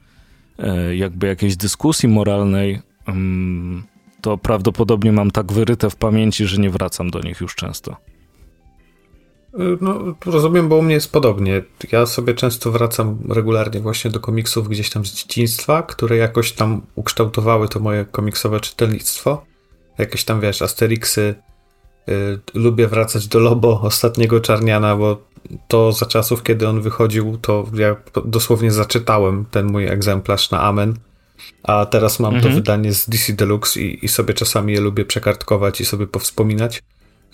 [0.60, 3.84] e, jakby jakiejś dyskusji moralnej, mm,
[4.22, 7.96] to prawdopodobnie mam tak wyryte w pamięci, że nie wracam do nich już często.
[9.82, 11.62] No, rozumiem, bo u mnie jest podobnie.
[11.92, 16.82] Ja sobie często wracam regularnie właśnie do komiksów gdzieś tam z dzieciństwa, które jakoś tam
[16.96, 19.46] ukształtowały to moje komiksowe czytelnictwo.
[19.98, 21.36] Jakieś tam, wiesz, Asterixy.
[22.08, 25.34] Yy, lubię wracać do Lobo, ostatniego Czarniana, bo
[25.68, 30.94] to za czasów, kiedy on wychodził, to ja dosłownie zaczytałem ten mój egzemplarz na Amen.
[31.64, 32.54] A teraz mam mhm.
[32.54, 36.84] to wydanie z DC Deluxe i, i sobie czasami je lubię przekartkować i sobie powspominać.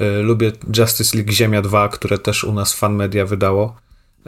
[0.02, 3.76] Y, lubię Justice League Ziemia 2, które też u nas Fan Media wydało.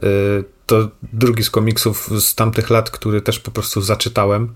[0.04, 4.54] Y, to drugi z komiksów z tamtych lat, który też po prostu zaczytałem.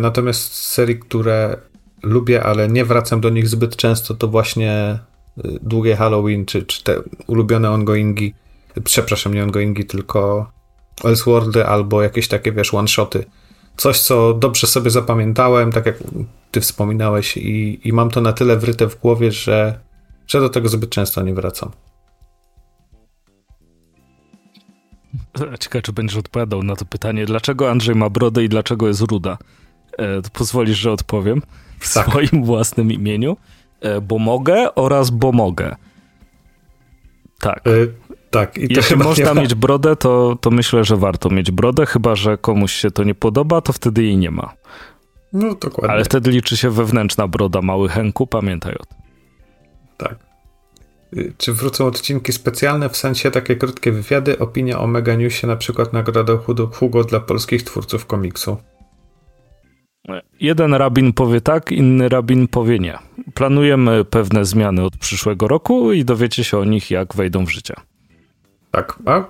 [0.00, 1.56] Natomiast serii, które
[2.02, 4.98] lubię, ale nie wracam do nich zbyt często, to właśnie
[5.38, 8.34] y, Długie Halloween, czy, czy te ulubione ongoingi,
[8.84, 10.50] przepraszam, nie ongoingi, tylko
[11.04, 13.24] Elseworldy albo jakieś takie, wiesz, one-shoty.
[13.76, 15.96] Coś, co dobrze sobie zapamiętałem, tak jak
[16.50, 19.86] ty wspominałeś i, i mam to na tyle wryte w głowie, że
[20.26, 21.70] że do tego zbyt często nie wracam.
[25.60, 29.38] Ciekawe, czy będziesz odpowiadał na to pytanie, dlaczego Andrzej ma brodę i dlaczego jest ruda.
[29.98, 31.42] E, pozwolisz, że odpowiem
[31.78, 32.06] w tak.
[32.06, 33.36] swoim własnym imieniu.
[33.80, 35.76] E, bo mogę oraz bo mogę.
[37.40, 37.66] Tak.
[37.66, 37.70] E,
[38.30, 38.58] tak.
[38.58, 42.72] I Jeśli można mieć brodę, to, to myślę, że warto mieć brodę, chyba że komuś
[42.72, 44.52] się to nie podoba, to wtedy jej nie ma.
[45.32, 45.90] No, dokładnie.
[45.90, 48.98] Ale wtedy liczy się wewnętrzna broda, mały Henku, pamiętaj o tym.
[49.96, 50.16] Tak.
[51.16, 55.56] Y, czy wrócą odcinki specjalne, w sensie takie krótkie wywiady, opinia o Mega Newsie, na
[55.56, 56.32] przykład nagroda
[56.72, 58.56] Hugo dla polskich twórców komiksu?
[60.40, 62.98] Jeden rabin powie tak, inny rabin powie nie.
[63.34, 67.74] Planujemy pewne zmiany od przyszłego roku i dowiecie się o nich, jak wejdą w życie.
[68.70, 69.24] Tak, a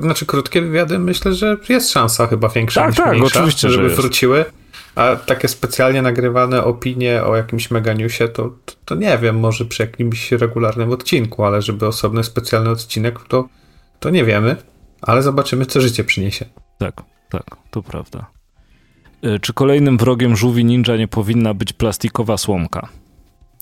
[0.00, 3.90] znaczy krótkie wywiady myślę, że jest szansa chyba większa tak, niż tak, mniejsza, oczywiście, żeby
[3.90, 4.44] że wróciły.
[4.94, 9.82] A takie specjalnie nagrywane opinie o jakimś meganiusie, to, to, to, nie wiem, może przy
[9.82, 13.48] jakimś regularnym odcinku, ale żeby osobny specjalny odcinek, to,
[14.00, 14.56] to nie wiemy,
[15.02, 16.44] ale zobaczymy, co życie przyniesie.
[16.78, 18.39] Tak, tak, to prawda.
[19.22, 22.88] E, czy kolejnym wrogiem żółwi ninja nie powinna być plastikowa słomka?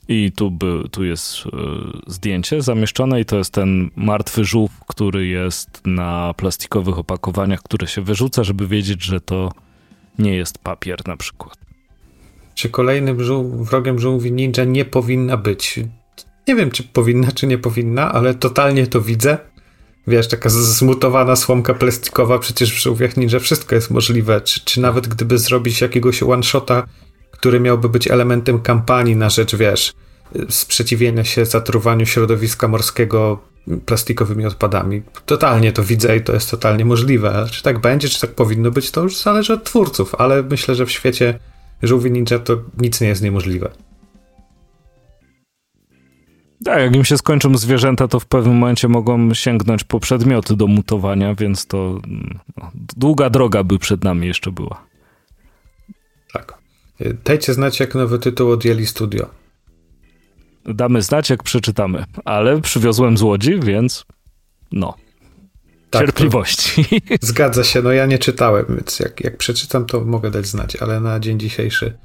[0.08, 1.50] I tu, by, tu jest y,
[2.06, 8.02] zdjęcie zamieszczone i to jest ten martwy żółw, który jest na plastikowych opakowaniach, które się
[8.02, 9.52] wyrzuca, żeby wiedzieć, że to
[10.18, 11.56] nie jest papier na przykład.
[12.54, 15.80] Czy kolejnym żół, wrogiem żółwi ninja nie powinna być?
[16.48, 19.38] Nie wiem, czy powinna, czy nie powinna, ale totalnie to widzę.
[20.08, 24.40] Wiesz, taka zmutowana słomka plastikowa, przecież w żółwiach ninja wszystko jest możliwe.
[24.40, 26.86] Czy, czy nawet gdyby zrobić jakiegoś one-shota,
[27.30, 29.92] który miałby być elementem kampanii na rzecz, wiesz,
[30.48, 33.38] sprzeciwienia się zatruwaniu środowiska morskiego
[33.86, 35.02] plastikowymi odpadami.
[35.26, 37.46] Totalnie to widzę i to jest totalnie możliwe.
[37.50, 40.86] Czy tak będzie, czy tak powinno być, to już zależy od twórców, ale myślę, że
[40.86, 41.38] w świecie
[41.82, 43.70] żółwi ninja to nic nie jest niemożliwe.
[46.64, 50.66] Tak, jak im się skończą zwierzęta, to w pewnym momencie mogą sięgnąć po przedmioty do
[50.66, 52.00] mutowania, więc to
[52.56, 54.86] no, długa droga by przed nami jeszcze była.
[56.32, 56.58] Tak.
[57.24, 59.38] Dajcie znać, jak nowy tytuł odjęli studio
[60.74, 62.04] damy znać, jak przeczytamy.
[62.24, 64.04] Ale przywiozłem z Łodzi, więc
[64.72, 64.94] no.
[65.90, 66.84] Tak, cierpliwości.
[67.20, 71.00] Zgadza się, no ja nie czytałem, więc jak, jak przeczytam, to mogę dać znać, ale
[71.00, 71.98] na dzień dzisiejszy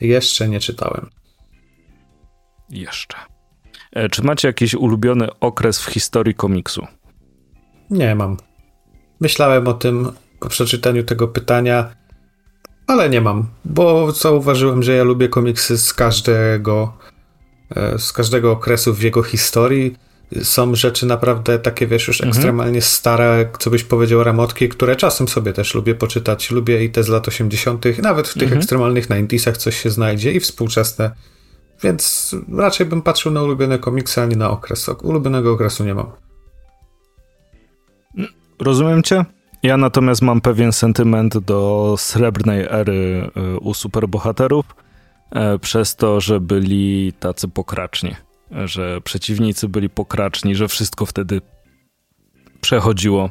[0.00, 1.10] jeszcze nie czytałem.
[2.70, 3.16] Jeszcze.
[3.96, 6.86] E, czy macie jakiś ulubiony okres w historii komiksu?
[7.90, 8.36] Nie mam.
[9.20, 11.90] Myślałem o tym po przeczytaniu tego pytania,
[12.86, 16.92] ale nie mam, bo zauważyłem, że ja lubię komiksy z każdego
[17.70, 19.96] E, z każdego okresu w jego historii.
[20.42, 22.28] Są rzeczy naprawdę takie, wiesz, już mhm.
[22.28, 26.50] ekstremalnie stare, co byś powiedział, ramotki, które czasem sobie też lubię poczytać.
[26.50, 28.58] Lubię i te z lat 80., nawet w tych mhm.
[28.58, 31.10] ekstremalnych 90 coś się znajdzie i współczesne.
[31.82, 34.90] Więc raczej bym patrzył na ulubione komiksy, a nie na okres.
[35.02, 36.12] Ulubionego okresu nie mam.
[38.58, 39.24] Rozumiem cię.
[39.62, 44.64] Ja natomiast mam pewien sentyment do srebrnej ery e, u superbohaterów
[45.30, 48.16] E, przez to, że byli tacy pokraczni,
[48.50, 51.40] że przeciwnicy byli pokraczni, że wszystko wtedy
[52.60, 53.30] przechodziło.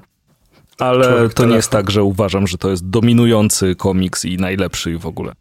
[0.79, 4.97] Ale Człowiek to nie jest tak, że uważam, że to jest dominujący komiks i najlepszy
[4.97, 5.33] w ogóle.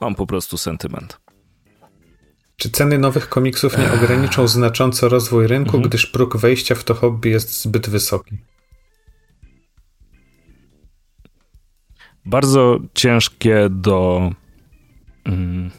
[0.00, 1.19] Mam po prostu sentyment.
[2.60, 5.82] Czy ceny nowych komiksów nie ograniczą znacząco rozwój rynku, mhm.
[5.82, 8.38] gdyż próg wejścia w to hobby jest zbyt wysoki?
[12.24, 14.30] Bardzo ciężkie do.
[15.24, 15.70] Mm,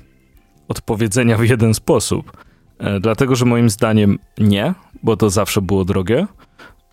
[0.67, 2.43] odpowiedzenia w jeden sposób.
[2.79, 6.27] E, dlatego, że moim zdaniem nie, bo to zawsze było drogie.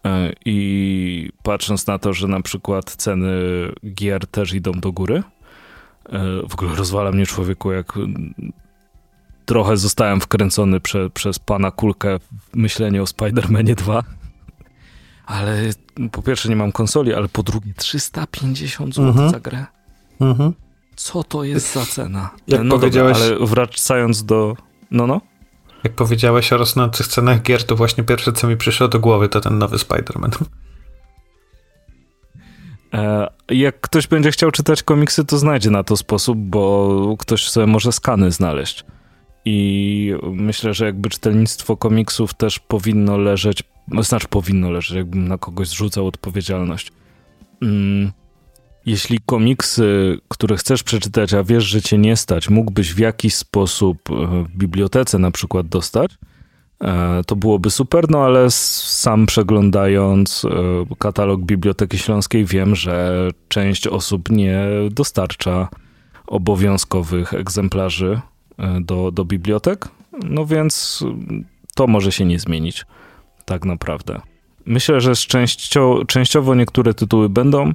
[0.04, 3.32] E, I patrząc na to, że na przykład ceny
[3.94, 5.22] gier też idą do góry,
[6.08, 7.92] e, w ogóle rozwala mnie człowieku, jak
[9.48, 14.02] trochę zostałem wkręcony prze, przez pana Kulkę w myślenie o Spider-Manie 2
[15.26, 15.70] Ale
[16.12, 19.30] po pierwsze nie mam konsoli, ale po drugie 350 zł mhm.
[19.30, 19.66] za grę.
[20.20, 20.52] Mhm.
[20.96, 22.30] Co to jest za cena?
[22.48, 23.18] Jak no powiedziałeś...
[23.18, 24.56] dobra, ale wracając do...
[24.90, 25.20] No, no?
[25.84, 29.40] Jak powiedziałeś o rosnących cenach gier, to właśnie pierwsze, co mi przyszło do głowy, to
[29.40, 30.44] ten nowy Spider-Man.
[32.94, 37.66] E, jak ktoś będzie chciał czytać komiksy, to znajdzie na to sposób, bo ktoś sobie
[37.66, 38.84] może skany znaleźć.
[39.50, 43.62] I myślę, że jakby czytelnictwo komiksów też powinno leżeć,
[44.02, 46.92] znaczy powinno leżeć, jakbym na kogoś zrzucał odpowiedzialność.
[47.62, 48.12] Mm,
[48.86, 53.98] jeśli komiksy, które chcesz przeczytać, a wiesz, że cię nie stać, mógłbyś w jakiś sposób
[54.10, 56.18] e, w bibliotece na przykład dostać,
[56.80, 60.50] e, to byłoby super, no ale sam przeglądając e,
[60.98, 65.68] katalog Biblioteki Śląskiej wiem, że część osób nie dostarcza
[66.26, 68.20] obowiązkowych egzemplarzy
[68.80, 69.88] do, do bibliotek,
[70.24, 71.04] no więc
[71.74, 72.86] to może się nie zmienić
[73.44, 74.20] tak naprawdę.
[74.66, 75.12] Myślę, że
[76.06, 77.72] częściowo, niektóre tytuły będą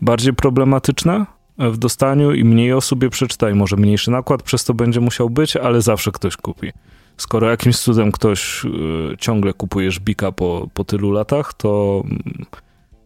[0.00, 1.26] bardziej problematyczne
[1.58, 5.30] w dostaniu i mniej osób je przeczyta i może mniejszy nakład przez to będzie musiał
[5.30, 6.72] być, ale zawsze ktoś kupi.
[7.16, 12.22] Skoro jakimś cudem ktoś y, ciągle kupuje żbika po, po tylu latach, to mm,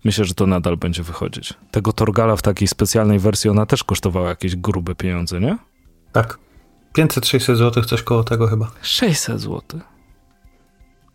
[0.04, 1.54] myślę, że to nadal będzie wychodzić.
[1.70, 5.58] Tego Torgala w takiej specjalnej wersji, ona też kosztowała jakieś grube pieniądze, nie?
[6.12, 6.38] Tak.
[6.96, 8.70] 500-600 zł, coś koło tego chyba.
[8.82, 9.60] 600 zł.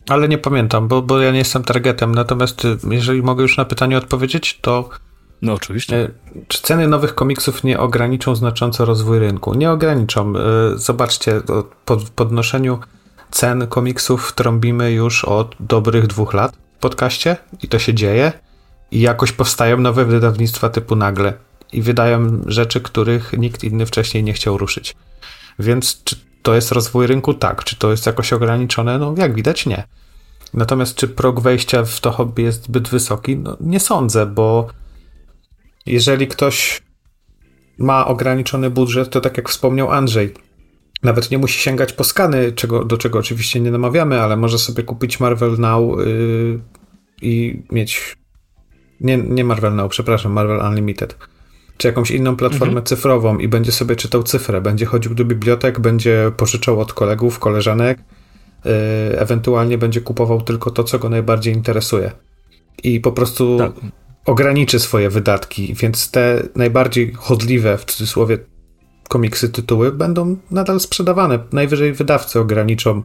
[0.09, 2.15] Ale nie pamiętam, bo, bo ja nie jestem targetem.
[2.15, 4.89] Natomiast y, jeżeli mogę już na pytanie odpowiedzieć, to
[5.41, 6.03] no oczywiście.
[6.03, 6.09] E,
[6.47, 9.53] czy ceny nowych komiksów nie ograniczą znacząco rozwój rynku?
[9.53, 10.33] Nie ograniczą.
[10.37, 10.41] E,
[10.75, 11.41] zobaczcie,
[11.85, 12.79] po podnoszeniu
[13.31, 18.31] cen komiksów trąbimy już od dobrych dwóch lat w podcaście i to się dzieje
[18.91, 21.33] i jakoś powstają nowe wydawnictwa typu nagle
[21.73, 24.95] i wydają rzeczy, których nikt inny wcześniej nie chciał ruszyć.
[25.61, 27.33] Więc czy to jest rozwój rynku?
[27.33, 27.63] Tak.
[27.63, 28.97] Czy to jest jakoś ograniczone?
[28.97, 29.83] No jak widać nie.
[30.53, 33.37] Natomiast czy prog wejścia w to hobby jest zbyt wysoki?
[33.37, 34.67] No, nie sądzę, bo
[35.85, 36.81] jeżeli ktoś
[37.77, 40.33] ma ograniczony budżet, to tak jak wspomniał Andrzej,
[41.03, 44.83] nawet nie musi sięgać po skany, czego, do czego oczywiście nie namawiamy, ale może sobie
[44.83, 46.59] kupić Marvel Now yy,
[47.21, 48.17] i mieć.
[49.01, 51.17] Nie, nie Marvel Now, przepraszam, Marvel Unlimited.
[51.81, 52.85] Czy jakąś inną platformę mhm.
[52.85, 57.99] cyfrową i będzie sobie czytał cyfrę, będzie chodził do bibliotek, będzie pożyczał od kolegów, koleżanek,
[58.65, 58.71] yy,
[59.19, 62.11] ewentualnie będzie kupował tylko to, co go najbardziej interesuje.
[62.83, 63.71] I po prostu tak
[64.25, 68.37] ograniczy swoje wydatki, więc te najbardziej chodliwe, w cudzysłowie,
[69.09, 71.39] komiksy, tytuły będą nadal sprzedawane.
[71.51, 73.03] Najwyżej wydawcy ograniczą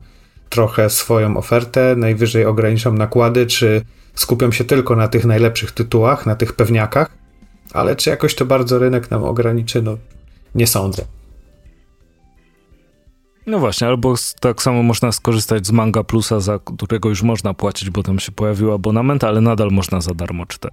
[0.48, 3.82] trochę swoją ofertę, najwyżej ograniczą nakłady, czy
[4.14, 7.25] skupią się tylko na tych najlepszych tytułach, na tych pewniakach,
[7.76, 9.96] ale czy jakoś to bardzo rynek nam ograniczy, no
[10.54, 11.04] nie sądzę.
[13.46, 17.90] No właśnie, albo tak samo można skorzystać z Manga Plusa, za którego już można płacić,
[17.90, 20.72] bo tam się pojawił abonament, ale nadal można za darmo czytać.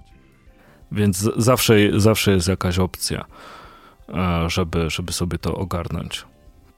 [0.92, 3.24] Więc zawsze, zawsze jest jakaś opcja,
[4.08, 6.24] e, żeby, żeby sobie to ogarnąć.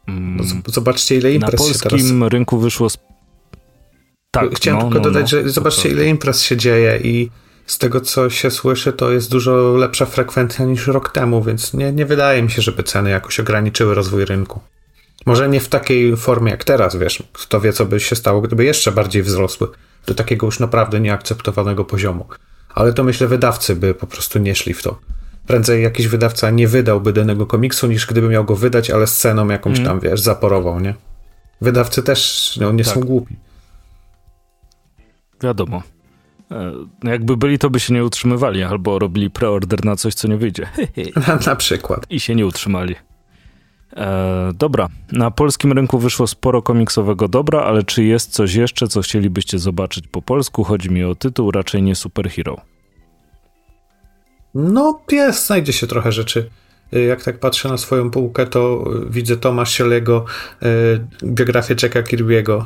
[0.07, 0.37] Mm.
[0.37, 2.33] No, zobaczcie, ile imprez Na polskim teraz...
[2.33, 2.91] rynku wyszło.
[2.91, 2.99] Z...
[4.31, 7.31] Tak, Chciałem no, tylko no, dodać, no, że zobaczcie, ile imprez się dzieje i
[7.67, 11.93] z tego, co się słyszy, to jest dużo lepsza frekwencja niż rok temu, więc nie,
[11.93, 14.61] nie wydaje mi się, żeby ceny jakoś ograniczyły rozwój rynku.
[15.27, 18.65] Może nie w takiej formie jak teraz, wiesz, kto wie, co by się stało, gdyby
[18.65, 19.69] jeszcze bardziej wzrosły
[20.07, 22.27] do takiego już naprawdę nieakceptowanego poziomu
[22.77, 24.99] ale to myślę wydawcy by po prostu nie szli w to.
[25.47, 29.79] Prędzej jakiś wydawca nie wydałby danego komiksu, niż gdyby miał go wydać, ale sceną jakąś
[29.79, 29.89] mm.
[29.89, 30.95] tam, wiesz, zaporową, nie?
[31.61, 32.95] Wydawcy też no, nie tak.
[32.95, 33.37] są głupi.
[35.43, 35.83] Wiadomo.
[36.51, 36.73] E,
[37.05, 40.69] jakby byli, to by się nie utrzymywali, albo robili preorder na coś, co nie wyjdzie.
[41.47, 42.07] na, przykład.
[42.11, 42.95] I się nie utrzymali.
[43.97, 49.03] E, dobra, na polskim rynku wyszło sporo komiksowego dobra, ale czy jest coś jeszcze, co
[49.03, 50.65] chcielibyście zobaczyć po polsku?
[50.65, 52.57] Chodzi mi o tytuł, raczej nie superhero.
[54.55, 56.51] No, jest, znajdzie się trochę rzeczy.
[56.95, 60.25] Y, jak tak patrzę na swoją półkę, to y, widzę Tomasz Sielego,
[60.63, 62.65] y, biografię Jacka Kirby'ego.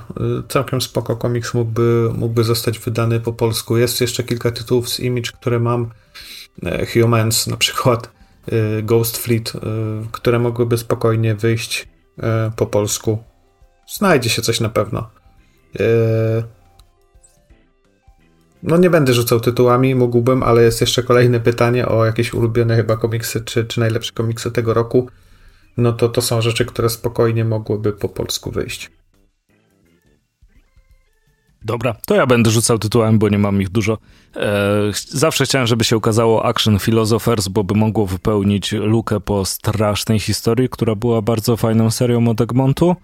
[0.49, 3.77] Całkiem spoko komiks mógłby, mógłby zostać wydany po polsku.
[3.77, 5.91] Jest jeszcze kilka tytułów z Image, które mam.
[6.93, 8.11] Humans na przykład
[8.83, 9.53] Ghost Fleet,
[10.13, 11.89] które mogłyby spokojnie wyjść
[12.57, 13.19] po polsku.
[13.89, 15.11] Znajdzie się coś na pewno.
[18.63, 22.97] No nie będę rzucał tytułami, mógłbym, ale jest jeszcze kolejne pytanie o jakieś ulubione chyba
[22.97, 25.09] komiksy, czy, czy najlepsze komiksy tego roku.
[25.77, 28.91] No to to są rzeczy, które spokojnie mogłyby po polsku wyjść.
[31.65, 33.99] Dobra, to ja będę rzucał tytułem, bo nie mam ich dużo.
[34.37, 40.21] E, zawsze chciałem, żeby się ukazało Action Philosophers, bo by mogło wypełnić lukę po strasznej
[40.21, 42.97] historii, która była bardzo fajną serią od Egmontu.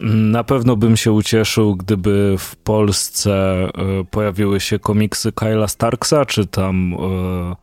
[0.00, 3.32] Na pewno bym się ucieszył, gdyby w Polsce
[3.64, 7.56] e, pojawiły się komiksy Kyla Starksa, czy tam e,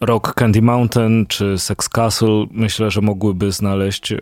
[0.00, 2.46] Rock Candy Mountain, czy Sex Castle.
[2.50, 4.16] Myślę, że mogłyby znaleźć e,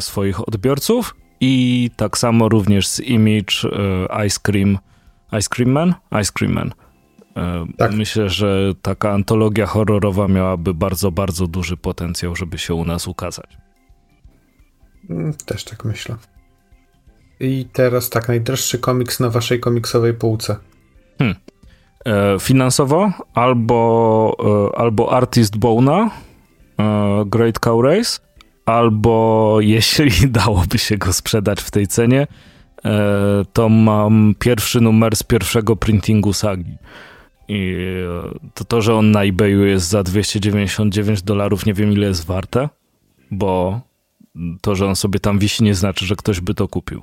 [0.00, 1.14] swoich odbiorców.
[1.40, 3.54] I tak samo również z Image,
[4.26, 4.78] Ice Cream,
[5.38, 5.94] Ice Cream Man?
[6.22, 6.72] Ice Cream Man.
[7.78, 7.92] Tak.
[7.92, 13.56] Myślę, że taka antologia horrorowa miałaby bardzo, bardzo duży potencjał, żeby się u nas ukazać.
[15.10, 16.16] Mm, też tak myślę.
[17.40, 20.56] I teraz tak, najdroższy komiks na waszej komiksowej półce.
[21.18, 21.36] Hmm.
[22.04, 24.36] E, finansowo albo,
[24.74, 26.10] e, albo Artist Bona,
[26.78, 28.20] e, Great Cow Race,
[28.66, 32.26] albo jeśli dałoby się go sprzedać w tej cenie,
[32.84, 36.76] e, to mam pierwszy numer z pierwszego printingu sagi.
[37.48, 37.76] I
[38.34, 42.26] e, to, to, że on na eBayu jest za 299 dolarów, nie wiem ile jest
[42.26, 42.68] warte,
[43.30, 43.80] bo
[44.60, 47.02] to, że on sobie tam wisi, nie znaczy, że ktoś by to kupił.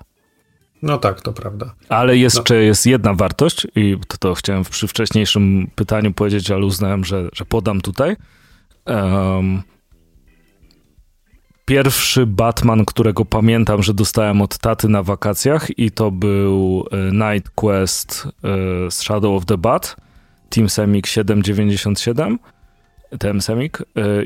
[0.82, 1.74] No tak, to prawda.
[1.90, 2.60] Ale jeszcze no.
[2.60, 7.46] jest jedna wartość i to, to chciałem przy wcześniejszym pytaniu powiedzieć, ale uznałem, że, że
[7.46, 8.16] podam tutaj.
[8.86, 9.62] Um,
[11.66, 17.52] pierwszy Batman, którego pamiętam, że dostałem od taty na wakacjach i to był e, Night
[17.56, 19.96] Quest e, z Shadow of the Bat,
[20.50, 22.40] Team Semik 797
[23.20, 23.84] TM Semik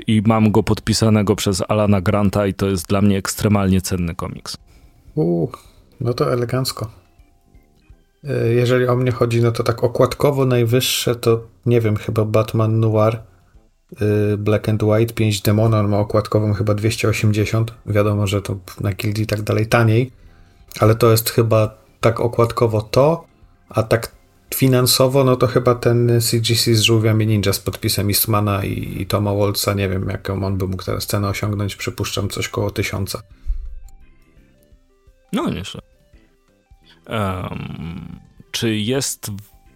[0.08, 4.58] i mam go podpisanego przez Alana Granta i to jest dla mnie ekstremalnie cenny komiks.
[5.16, 5.52] Uuu,
[6.02, 6.91] no to elegancko.
[8.24, 12.80] E, jeżeli o mnie chodzi, no to tak okładkowo najwyższe to nie wiem, chyba Batman
[12.80, 17.74] Noir e, Black and White 5 Demona, on ma okładkową chyba 280.
[17.86, 20.12] Wiadomo, że to na gildii tak dalej taniej,
[20.80, 23.26] ale to jest chyba tak okładkowo to,
[23.70, 24.12] a tak
[24.56, 29.34] finansowo, no to chyba ten CGC z żółwiami ninja z podpisem Eastmana i, i Toma
[29.34, 33.22] Wolca, nie wiem jaką on by mógł teraz cenę osiągnąć, przypuszczam coś koło tysiąca.
[35.34, 35.91] No nieźle.
[37.10, 38.20] Um,
[38.52, 39.32] czy jest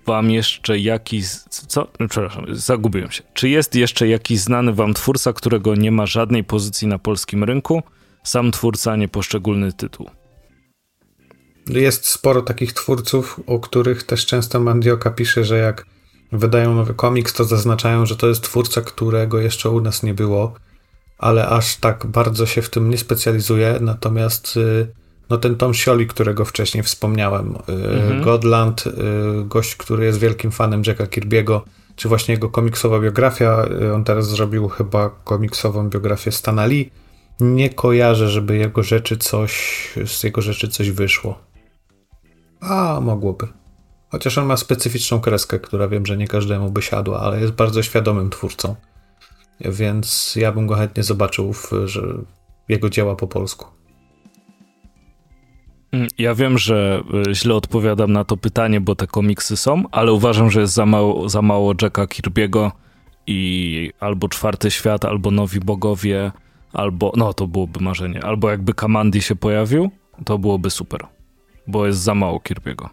[0.05, 1.27] wam jeszcze jakiś.
[1.49, 1.87] Co?
[2.09, 3.23] Przepraszam, zagubiłem się.
[3.33, 7.83] Czy jest jeszcze jakiś znany wam twórca, którego nie ma żadnej pozycji na polskim rynku?
[8.23, 10.09] Sam twórca, a nie poszczególny tytuł.
[11.67, 15.85] Jest sporo takich twórców, o których też często Mandioka pisze, że jak
[16.31, 20.53] wydają nowy komiks, to zaznaczają, że to jest twórca, którego jeszcze u nas nie było,
[21.17, 23.77] ale aż tak bardzo się w tym nie specjalizuje.
[23.81, 24.87] Natomiast y,
[25.29, 28.21] no ten Tom Scioli, którego wcześniej wspomniałem, y, mhm.
[28.23, 28.91] Godland, y,
[29.45, 31.61] gość, który jest wielkim fanem Jacka Kirby'ego,
[31.95, 36.91] czy właśnie jego komiksowa biografia, on teraz zrobił chyba komiksową biografię Stana Lee.
[37.39, 39.53] Nie kojarzę, żeby jego rzeczy coś,
[40.05, 41.39] z jego rzeczy coś wyszło.
[42.61, 43.47] A, mogłoby.
[44.09, 47.83] Chociaż on ma specyficzną kreskę, która wiem, że nie każdemu by siadła, ale jest bardzo
[47.83, 48.75] świadomym twórcą.
[49.61, 52.01] Więc ja bym go chętnie zobaczył, w, że
[52.69, 53.74] jego dzieła po polsku.
[55.95, 60.13] Mm, ja wiem, że e, źle odpowiadam na to pytanie, bo te komiksy są, ale
[60.13, 62.71] uważam, że jest za mało, za mało Jacka Kirby'ego
[63.27, 66.31] i albo Czwarty Świat, albo Nowi Bogowie,
[66.73, 69.89] albo, no to byłoby marzenie, albo jakby Kamandi się pojawił,
[70.25, 71.15] to byłoby super
[71.67, 72.89] bo jest za mało Kirby'ego.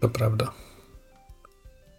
[0.00, 0.52] To prawda.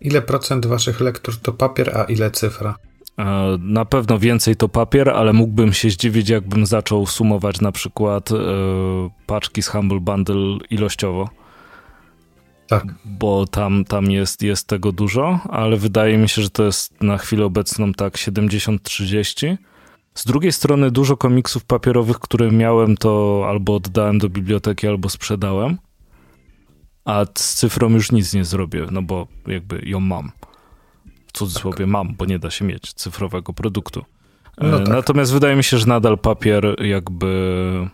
[0.01, 2.75] Ile procent waszych lektur to papier, a ile cyfra?
[3.19, 8.31] E, na pewno więcej to papier, ale mógłbym się zdziwić, jakbym zaczął sumować na przykład
[8.31, 8.35] e,
[9.25, 11.29] paczki z Humble Bundle ilościowo.
[12.67, 12.85] Tak.
[13.05, 17.17] Bo tam, tam jest, jest tego dużo, ale wydaje mi się, że to jest na
[17.17, 19.57] chwilę obecną tak 70-30.
[20.13, 25.77] Z drugiej strony dużo komiksów papierowych, które miałem, to albo oddałem do biblioteki, albo sprzedałem
[27.05, 30.31] a z cyfrą już nic nie zrobię, no bo jakby ją mam.
[31.33, 31.87] Cudzysłowie tak.
[31.87, 34.05] mam, bo nie da się mieć cyfrowego produktu.
[34.57, 34.87] No e, tak.
[34.87, 37.89] Natomiast wydaje mi się, że nadal papier jakby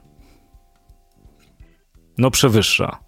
[2.17, 2.99] no przewyższa.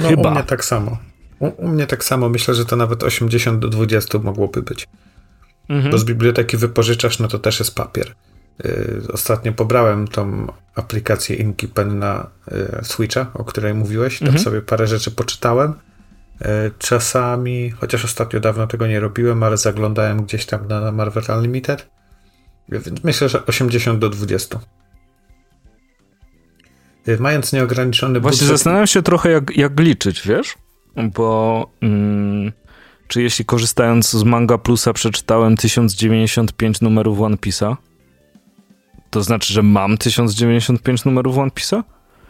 [0.00, 0.28] No, Chyba.
[0.28, 0.98] U mnie tak samo.
[1.38, 2.28] U, u, mnie tak samo.
[2.28, 4.88] Myślę, że to nawet 80 do 20 mogłoby być.
[5.68, 5.90] Mhm.
[5.90, 8.14] Bo z biblioteki wypożyczasz, no to też jest papier.
[8.64, 14.18] Y, ostatnio pobrałem tą aplikację InKeepen na y, Switcha, o której mówiłeś.
[14.18, 14.44] Tam mhm.
[14.44, 15.74] sobie parę rzeczy poczytałem.
[16.40, 16.46] Y,
[16.78, 21.90] czasami, chociaż ostatnio dawno tego nie robiłem, ale zaglądałem gdzieś tam na Marvel Unlimited.
[22.68, 24.60] Więc myślę, że 80 do 20.
[27.18, 28.48] Mając nieograniczony Właśnie budżet...
[28.48, 30.54] zastanawiam się trochę, jak, jak liczyć, wiesz?
[31.14, 32.52] Bo mm,
[33.08, 37.76] czy jeśli korzystając z Manga Plusa przeczytałem 1095 numerów One Piece'a,
[39.10, 41.82] to znaczy, że mam 1095 numerów One Piece'a?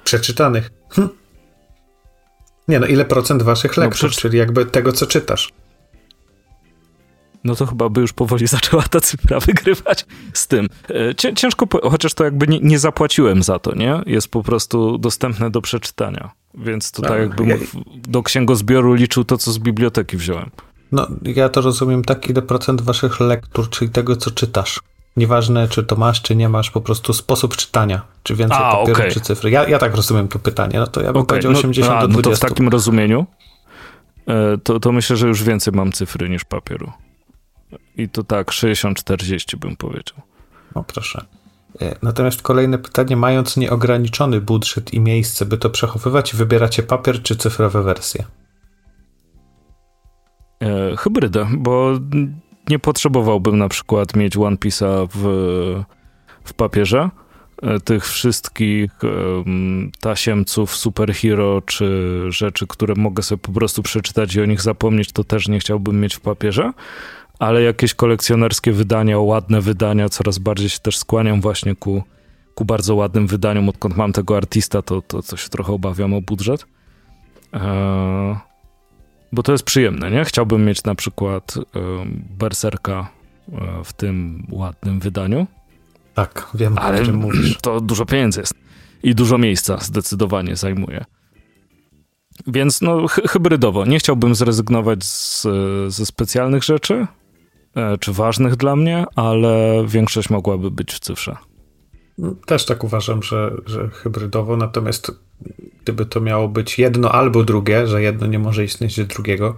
[0.05, 0.71] Przeczytanych.
[0.93, 1.09] Hm.
[2.71, 5.53] Nie no, ile procent waszych no lektur, no, czyli jakby tego, co czytasz?
[7.45, 10.69] no to chyba by już powoli zaczęła ta cyfra wygrywać z tym.
[10.91, 14.03] E, ciężko, chociaż to jakby nie, nie, zapłaciłem za to, nie?
[14.07, 16.31] Jest po prostu dostępne do przeczytania.
[16.55, 17.57] Więc tutaj tak, jakbym ja...
[18.09, 20.51] do księgozbioru liczył to, co z biblioteki wziąłem.
[20.93, 24.81] No, ja to rozumiem tak, ile procent waszych lektur, czyli tego, co czytasz.
[25.21, 28.03] Nieważne, czy to masz, czy nie masz, po prostu sposób czytania.
[28.23, 29.11] Czy więcej A, papieru, okay.
[29.11, 29.51] czy cyfry.
[29.51, 30.79] Ja, ja tak rozumiem to pytanie.
[30.79, 31.27] No to ja bym okay.
[31.27, 32.31] powiedział 80 no, do 20.
[32.31, 33.27] No to w takim rozumieniu
[34.27, 36.93] e, to, to myślę, że już więcej mam cyfry niż papieru.
[37.97, 40.19] I to tak, 60-40 bym powiedział.
[40.75, 41.25] No proszę.
[41.81, 47.37] E, natomiast kolejne pytanie, mając nieograniczony budżet i miejsce, by to przechowywać, wybieracie papier czy
[47.37, 48.25] cyfrowe wersje?
[50.63, 51.99] E, hybrydę, bo
[52.69, 55.85] nie potrzebowałbym na przykład mieć One Piece'a w,
[56.45, 57.11] w papierze.
[57.63, 64.41] E, tych wszystkich um, tasiemców, superhero czy rzeczy, które mogę sobie po prostu przeczytać i
[64.41, 66.73] o nich zapomnieć, to też nie chciałbym mieć w papierze
[67.41, 72.03] ale jakieś kolekcjonerskie wydania, ładne wydania, coraz bardziej się też skłaniam właśnie ku,
[72.55, 73.69] ku bardzo ładnym wydaniom.
[73.69, 76.67] Odkąd mam tego artista, to, to, to się trochę obawiam o budżet.
[77.53, 78.37] Eee,
[79.33, 80.25] bo to jest przyjemne, nie?
[80.25, 81.61] Chciałbym mieć na przykład e,
[82.39, 83.09] Berserka
[83.53, 85.47] e, w tym ładnym wydaniu.
[86.15, 87.59] Tak, wiem, ale o czym mówisz.
[87.63, 88.55] To dużo pieniędzy jest
[89.03, 91.05] i dużo miejsca zdecydowanie zajmuje.
[92.47, 93.87] Więc no, hybrydowo.
[93.87, 95.47] Nie chciałbym zrezygnować z,
[95.89, 97.07] ze specjalnych rzeczy,
[97.77, 101.37] E, czy ważnych dla mnie, ale większość mogłaby być w cyfrze.
[102.47, 105.13] Też tak uważam, że, że hybrydowo, natomiast
[105.83, 109.57] gdyby to miało być jedno albo drugie, że jedno nie może istnieć bez drugiego,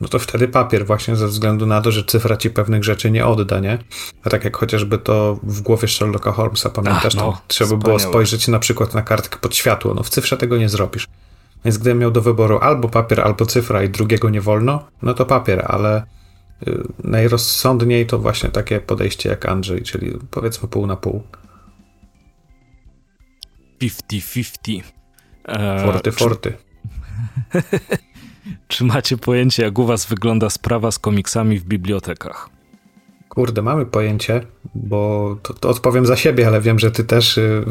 [0.00, 3.26] no to wtedy papier właśnie ze względu na to, że cyfra ci pewnych rzeczy nie
[3.26, 3.78] odda, nie?
[4.24, 7.98] A tak jak chociażby to w głowie Sherlocka Holmesa, pamiętasz, Ach, no, trzeba by było
[7.98, 11.06] spojrzeć na przykład na kartkę pod światło, no w cyfrze tego nie zrobisz.
[11.64, 15.26] Więc gdybym miał do wyboru albo papier, albo cyfra i drugiego nie wolno, no to
[15.26, 16.06] papier, ale
[16.62, 21.22] Y, najrozsądniej to właśnie takie podejście jak Andrzej, czyli powiedzmy pół na pół.
[23.82, 24.82] 50-50.
[25.46, 26.52] E, forty, forty.
[28.68, 28.84] Czy...
[28.84, 32.48] macie pojęcie, jak u was wygląda sprawa z komiksami w bibliotekach?
[33.28, 34.40] Kurde, mamy pojęcie,
[34.74, 37.64] bo to, to, odpowiem za siebie, ale wiem, że ty też y,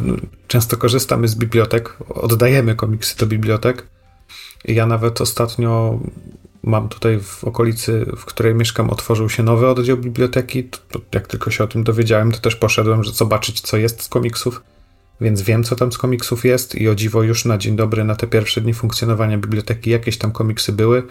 [0.47, 3.87] często korzystamy z bibliotek, oddajemy komiksy do bibliotek.
[4.65, 5.99] Ja nawet ostatnio
[6.63, 10.63] mam tutaj w okolicy, w której mieszkam, otworzył się nowy oddział biblioteki.
[10.63, 14.03] To, to, jak tylko się o tym dowiedziałem, to też poszedłem, żeby zobaczyć, co jest
[14.03, 14.63] z komiksów.
[15.21, 18.15] Więc wiem, co tam z komiksów jest i o dziwo już na dzień dobry, na
[18.15, 21.03] te pierwsze dni funkcjonowania biblioteki jakieś tam komiksy były.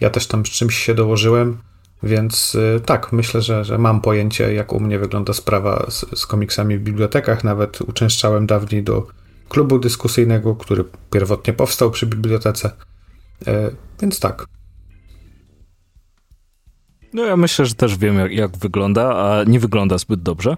[0.00, 1.58] Ja też tam z czymś się dołożyłem,
[2.02, 6.26] więc y, tak, myślę, że, że mam pojęcie, jak u mnie wygląda sprawa z, z
[6.26, 7.44] komiksami w bibliotekach.
[7.44, 9.06] Nawet uczęszczałem dawniej do
[9.48, 12.70] klubu dyskusyjnego, który pierwotnie powstał przy bibliotece.
[13.48, 13.52] Y,
[14.00, 14.46] więc tak,
[17.12, 20.56] no ja myślę, że też wiem jak, jak wygląda, a nie wygląda zbyt dobrze.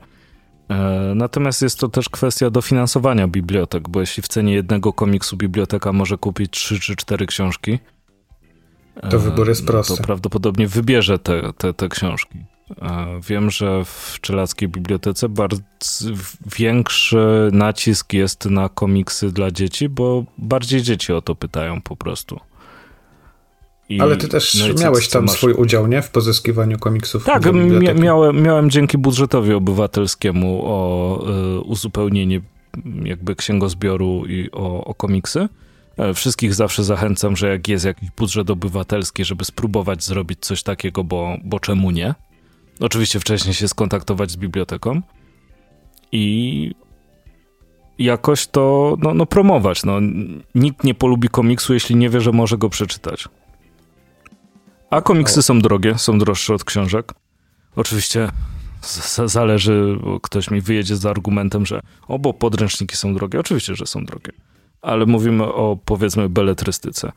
[0.70, 5.92] E, natomiast jest to też kwestia dofinansowania bibliotek, bo jeśli w cenie jednego komiksu biblioteka
[5.92, 7.78] może kupić trzy czy cztery książki,
[9.10, 9.96] to wybór jest prosty.
[9.96, 12.38] To prawdopodobnie wybierze te, te, te książki.
[12.82, 15.60] E, wiem, że w Czelackiej Bibliotece bardzo
[16.58, 22.40] większy nacisk jest na komiksy dla dzieci, bo bardziej dzieci o to pytają po prostu.
[23.90, 26.02] I, Ale ty też no miałeś tam swój udział, nie?
[26.02, 27.24] W pozyskiwaniu komiksów.
[27.24, 27.42] Tak,
[27.94, 31.24] miałem, miałem dzięki budżetowi obywatelskiemu o
[31.56, 32.40] y, uzupełnienie
[33.04, 35.48] jakby księgozbioru i o, o komiksy.
[35.96, 41.04] E, wszystkich zawsze zachęcam, że jak jest jakiś budżet obywatelski, żeby spróbować zrobić coś takiego,
[41.04, 42.14] bo, bo czemu nie?
[42.80, 45.00] Oczywiście wcześniej się skontaktować z biblioteką
[46.12, 46.74] i
[47.98, 49.84] jakoś to no, no promować.
[49.84, 49.98] No,
[50.54, 53.28] nikt nie polubi komiksu, jeśli nie wie, że może go przeczytać.
[54.90, 57.12] A komiksy są drogie, są droższe od książek.
[57.76, 58.28] Oczywiście
[59.26, 63.40] zależy, ktoś mi wyjedzie z argumentem, że o, bo podręczniki są drogie.
[63.40, 64.32] Oczywiście, że są drogie.
[64.82, 67.12] Ale mówimy o, powiedzmy, beletrystyce.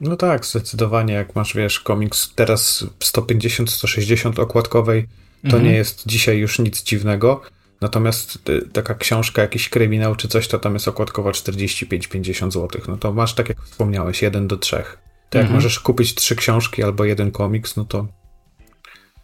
[0.00, 1.14] No tak, zdecydowanie.
[1.14, 5.08] Jak masz, wiesz, komiks teraz 150-160 okładkowej,
[5.42, 5.64] to mhm.
[5.64, 7.42] nie jest dzisiaj już nic dziwnego.
[7.80, 12.68] Natomiast y, taka książka, jakiś kryminał czy coś, to tam jest okładkowa 45-50 zł.
[12.88, 15.09] No to masz, tak jak wspomniałeś, jeden do trzech.
[15.30, 15.54] To jak mhm.
[15.54, 18.08] możesz kupić trzy książki albo jeden komiks, no to.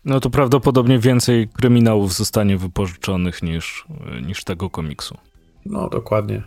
[0.05, 3.85] No to prawdopodobnie więcej kryminałów zostanie wypożyczonych niż,
[4.23, 5.19] niż tego komiksu.
[5.65, 6.43] No dokładnie.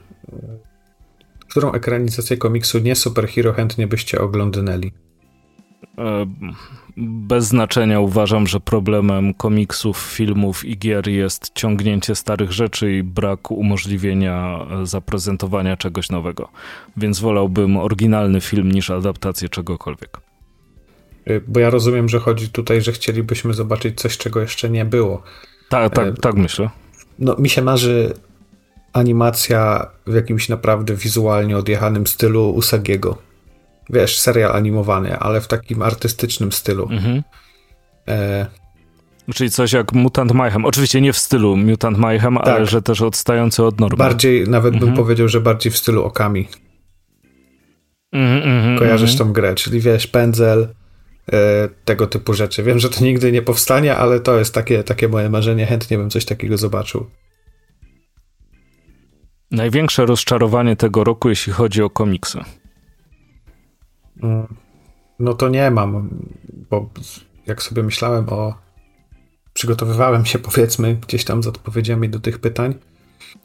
[1.50, 4.92] Którą ekranizację komiksu nie superhero chętnie byście oglądnęli?
[5.98, 6.26] E,
[6.98, 13.52] bez znaczenia uważam, że problemem komiksów, filmów i gier jest ciągnięcie starych rzeczy i brak
[13.52, 16.50] umożliwienia e, zaprezentowania czegoś nowego.
[16.98, 20.18] Więc wolałbym oryginalny film niż adaptację czegokolwiek.
[21.30, 25.24] Y, bo ja rozumiem, że chodzi tutaj, że chcielibyśmy zobaczyć coś, czego jeszcze nie było.
[25.70, 26.70] Tak, tak, tak myślę.
[27.20, 28.14] No, mi się marzy
[28.94, 33.29] animacja w jakimś naprawdę wizualnie odjechanym stylu Usagiego.
[33.90, 36.88] Wiesz, serial animowany, ale w takim artystycznym stylu.
[36.92, 37.24] Mhm.
[38.08, 38.46] E...
[39.36, 40.66] Czyli coś jak Mutant Mayhem.
[40.66, 42.48] Oczywiście nie w stylu Mutant Mayhem, tak.
[42.48, 43.98] ale że też odstający od normy.
[43.98, 44.92] Bardziej, nawet mhm.
[44.92, 46.48] bym powiedział, że bardziej w stylu Okami.
[48.12, 49.18] Mm, mm, Kojarzysz mm.
[49.18, 50.68] tą grę, czyli wiesz, pędzel,
[51.32, 52.64] e, tego typu rzeczy.
[52.64, 55.66] Wiem, że to nigdy nie powstanie, ale to jest takie, takie moje marzenie.
[55.66, 57.06] Chętnie bym coś takiego zobaczył.
[59.52, 62.40] Największe rozczarowanie tego roku, jeśli chodzi o komiksy.
[64.24, 64.48] Mm,
[65.20, 66.10] no to nie mam,
[66.70, 66.90] bo
[67.48, 68.54] jak sobie myślałem o.
[69.54, 72.76] Przygotowywałem się, powiedzmy, gdzieś tam z odpowiedziami do tych pytań,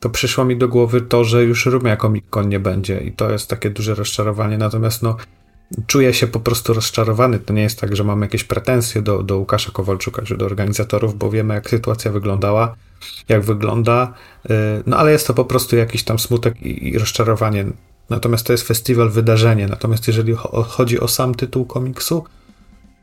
[0.00, 3.30] to przyszło mi do głowy to, że już Rumia Comic Con nie będzie i to
[3.30, 4.58] jest takie duże rozczarowanie.
[4.58, 5.16] Natomiast no,
[5.86, 7.38] czuję się po prostu rozczarowany.
[7.38, 11.18] To nie jest tak, że mam jakieś pretensje do, do Łukasza Kowalczuka czy do organizatorów,
[11.18, 12.76] bo wiemy, jak sytuacja wyglądała,
[13.28, 14.14] jak wygląda.
[14.46, 14.50] Y,
[14.86, 17.64] no ale jest to po prostu jakiś tam smutek i, i rozczarowanie.
[18.10, 19.66] Natomiast to jest festiwal, wydarzenie.
[19.66, 20.34] Natomiast jeżeli
[20.68, 22.24] chodzi o sam tytuł komiksu,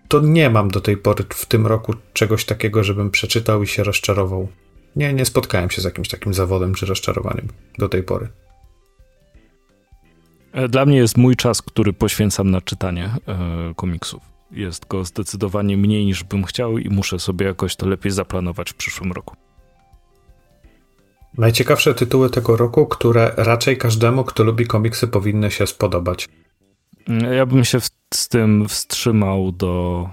[0.08, 3.84] to nie mam do tej pory w tym roku czegoś takiego, żebym przeczytał i się
[3.84, 4.47] rozczarował.
[4.95, 7.47] Nie, nie spotkałem się z jakimś takim zawodem czy rozczarowaniem
[7.78, 8.28] do tej pory.
[10.52, 14.24] E, dla mnie jest mój czas, który poświęcam na czytanie e, komiksów.
[14.52, 18.76] Jest go zdecydowanie mniej niż bym chciał i muszę sobie jakoś to lepiej zaplanować w
[18.76, 19.36] przyszłym roku.
[21.38, 26.30] Najciekawsze tytuły tego roku, które raczej każdemu, kto lubi komiksy, powinny się spodobać.
[27.08, 30.10] Mm, ja bym się w, z tym wstrzymał do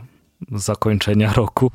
[0.53, 1.71] zakończenia roku.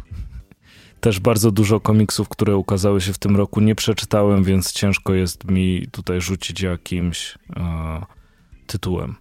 [0.99, 5.51] Też bardzo dużo komiksów, które ukazały się w tym roku, nie przeczytałem, więc ciężko jest
[5.51, 7.37] mi tutaj rzucić jakimś.
[7.55, 8.05] E,
[8.67, 9.15] tytułem?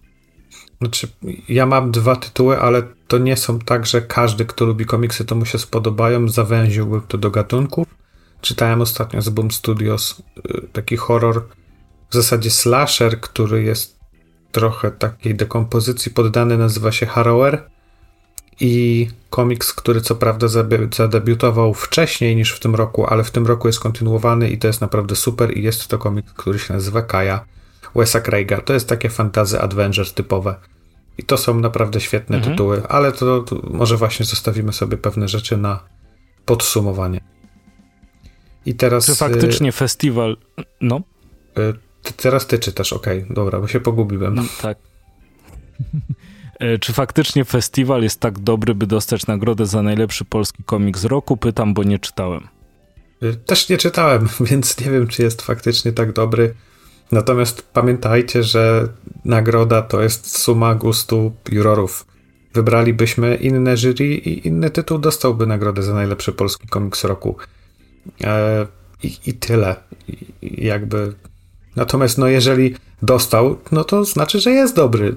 [0.81, 1.07] Znaczy,
[1.49, 5.35] ja mam dwa tytuły, ale to nie są tak, że każdy, kto lubi komiksy, to
[5.35, 6.27] mu się spodobają.
[6.27, 8.02] Zawęziłbym to do gatunków.
[8.43, 11.47] Czytałem ostatnio z Boom Studios y, taki horror,
[12.09, 13.99] w zasadzie slasher, który jest
[14.51, 17.69] trochę takiej dekompozycji poddany, nazywa się Harrower.
[18.59, 20.47] I komiks, który co prawda
[20.91, 24.81] zadebiutował wcześniej niż w tym roku, ale w tym roku jest kontynuowany i to jest
[24.81, 25.57] naprawdę super.
[25.57, 27.45] I jest to komiks, który się nazywa Kaja
[27.95, 28.61] Wesa Craiga.
[28.61, 30.55] To jest takie fantazy adventure typowe.
[31.17, 32.53] I to są naprawdę świetne mhm.
[32.53, 35.79] tytuły, ale to, to, może właśnie zostawimy sobie pewne rzeczy na
[36.45, 37.32] podsumowanie.
[38.65, 39.05] I teraz.
[39.05, 40.37] Czy faktycznie y festiwal.
[40.81, 41.01] No.
[41.57, 44.35] Y teraz ty czytasz, okej, okay, dobra, bo się pogubiłem.
[44.35, 44.77] No, tak.
[46.59, 51.37] E, czy faktycznie festiwal jest tak dobry, by dostać nagrodę za najlepszy polski komiks roku?
[51.37, 52.47] Pytam, bo nie czytałem.
[53.23, 56.53] Y, też nie czytałem, więc nie wiem, czy jest faktycznie tak dobry.
[57.11, 58.87] Natomiast pamiętajcie, że
[59.25, 62.05] nagroda to jest suma gustu jurorów.
[62.53, 67.35] Wybralibyśmy inne jury i inny tytuł dostałby nagrodę za najlepszy polski komiks roku.
[68.23, 68.65] E,
[69.03, 69.75] i, I, tyle.
[70.41, 71.13] I, jakby.
[71.75, 75.15] Natomiast, no, jeżeli dostał, no to znaczy, że jest dobry.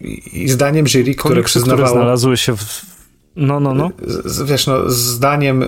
[0.00, 1.88] I, i zdaniem jury, które przyznawało.
[1.88, 2.82] Które znalazły się w.
[3.36, 3.90] No, no, no.
[4.06, 5.64] Z, wiesz, no, zdaniem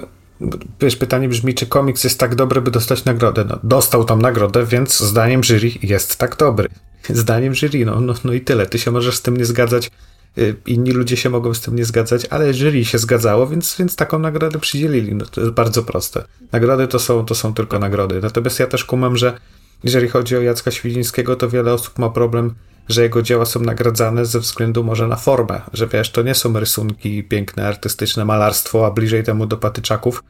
[0.81, 3.45] wiesz, pytanie brzmi, czy komiks jest tak dobry, by dostać nagrodę.
[3.49, 6.69] No, dostał tą nagrodę, więc zdaniem jury jest tak dobry.
[7.09, 8.67] Zdaniem jury, no, no, no i tyle.
[8.67, 9.91] Ty się możesz z tym nie zgadzać,
[10.67, 14.19] inni ludzie się mogą z tym nie zgadzać, ale jury się zgadzało, więc, więc taką
[14.19, 15.15] nagrodę przydzielili.
[15.15, 16.25] No, to jest bardzo proste.
[16.53, 18.21] Nagrody to są, to są tylko nagrody.
[18.21, 19.39] Natomiast ja też kumam, że
[19.85, 22.55] jeżeli chodzi o Jacka Świdzińskiego, to wiele osób ma problem,
[22.89, 26.61] że jego dzieła są nagradzane ze względu może na formę, że wiesz, to nie są
[26.61, 30.23] rysunki piękne, artystyczne malarstwo, a bliżej temu do patyczaków,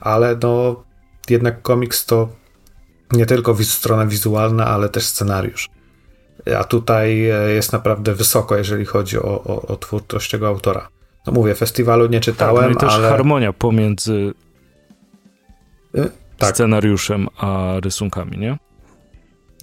[0.00, 0.84] ale no
[1.30, 2.28] jednak komiks to
[3.12, 5.68] nie tylko strona wizualna, ale też scenariusz.
[6.58, 10.88] A tutaj e, jest naprawdę wysoko, jeżeli chodzi o, o, o twórczość tego autora.
[11.26, 13.08] No mówię, festiwalu nie czytałem, tak, no i też ale...
[13.08, 14.34] harmonia pomiędzy
[15.96, 16.54] y tak.
[16.54, 18.58] scenariuszem a rysunkami, nie?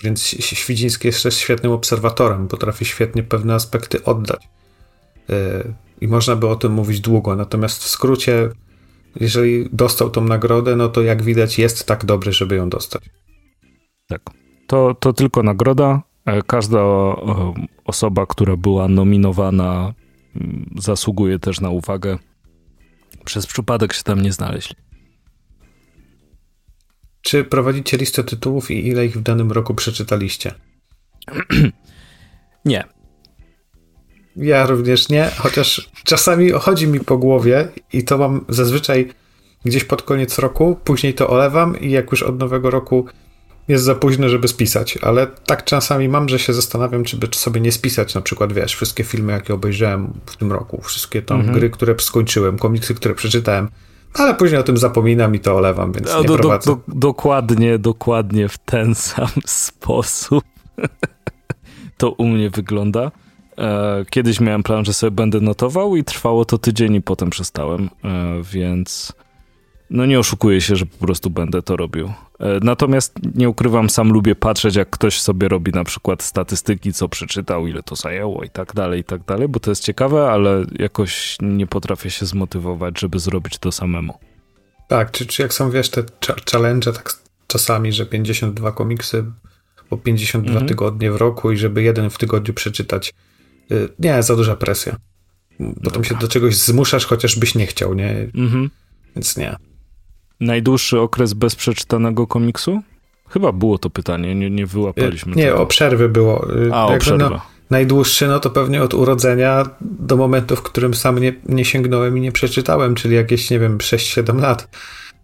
[0.03, 4.47] Więc Świdziński jest też świetnym obserwatorem, potrafi świetnie pewne aspekty oddać.
[5.29, 8.49] Y I można by o tym mówić długo, natomiast w skrócie
[9.19, 13.03] jeżeli dostał tą nagrodę, no to jak widać jest tak dobry, żeby ją dostać.
[14.07, 14.21] Tak.
[14.67, 16.01] To, to tylko nagroda.
[16.25, 17.53] E, każda e,
[17.85, 19.93] osoba, która była nominowana,
[20.77, 22.17] zasługuje też na uwagę.
[23.25, 24.75] Przez przypadek się tam nie znaleźli.
[27.21, 30.53] Czy prowadzicie listę tytułów i ile ich w danym roku przeczytaliście?
[32.65, 32.83] nie.
[34.35, 39.09] Ja również nie, chociaż czasami chodzi mi po głowie i to mam zazwyczaj
[39.65, 43.05] gdzieś pod koniec roku, później to olewam i jak już od nowego roku
[43.71, 47.61] jest za późno, żeby spisać, ale tak czasami mam, że się zastanawiam, czy by sobie
[47.61, 51.59] nie spisać na przykład, wiesz, wszystkie filmy, jakie obejrzałem w tym roku, wszystkie tam mhm.
[51.59, 53.69] gry, które skończyłem, komiksy, które przeczytałem,
[54.13, 56.71] ale później o tym zapominam i to olewam, więc no, nie do, prowadzę.
[56.71, 60.43] Do, do, dokładnie, dokładnie w ten sam sposób
[61.97, 63.11] to u mnie wygląda.
[63.57, 67.89] E, kiedyś miałem plan, że sobie będę notował i trwało to tydzień i potem przestałem,
[68.03, 69.13] e, więc
[69.91, 72.13] no nie oszukuję się, że po prostu będę to robił.
[72.39, 77.09] E, natomiast nie ukrywam, sam lubię patrzeć, jak ktoś sobie robi na przykład statystyki, co
[77.09, 80.65] przeczytał, ile to zajęło i tak dalej, i tak dalej, bo to jest ciekawe, ale
[80.79, 84.13] jakoś nie potrafię się zmotywować, żeby zrobić to samemu.
[84.87, 86.03] Tak, czy, czy jak są, wiesz, te
[86.51, 87.13] challenge tak
[87.47, 89.25] czasami, że 52 komiksy
[89.89, 90.67] po 52 mhm.
[90.67, 93.13] tygodnie w roku i żeby jeden w tygodniu przeczytać.
[93.71, 94.95] Y, nie, za duża presja.
[95.83, 98.29] Potem się do czegoś zmuszasz, chociażbyś nie chciał, nie?
[98.35, 98.69] Mhm.
[99.15, 99.55] Więc nie.
[100.41, 102.81] Najdłuższy okres bez przeczytanego komiksu?
[103.29, 105.35] Chyba było to pytanie, nie, nie wyłapaliśmy.
[105.35, 105.61] Nie, tego.
[105.61, 106.47] o przerwy było.
[106.71, 107.29] A, o przerwę.
[107.29, 112.17] No, najdłuższy, no to pewnie od urodzenia do momentu, w którym sam nie, nie sięgnąłem
[112.17, 114.67] i nie przeczytałem, czyli jakieś, nie wiem, 6-7 lat.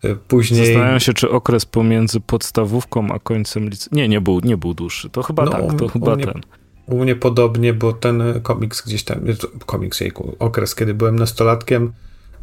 [0.06, 0.66] Y, później...
[0.66, 3.98] Zastanawiam się, czy okres pomiędzy podstawówką a końcem liceum...
[3.98, 5.10] Nie, nie był, nie był dłuższy.
[5.10, 6.42] To chyba no, tak, to chyba mnie, ten.
[6.86, 9.20] U mnie podobnie, bo ten komiks gdzieś tam,
[9.66, 11.94] komiks, jejku, okres, kiedy byłem nastolatkiem,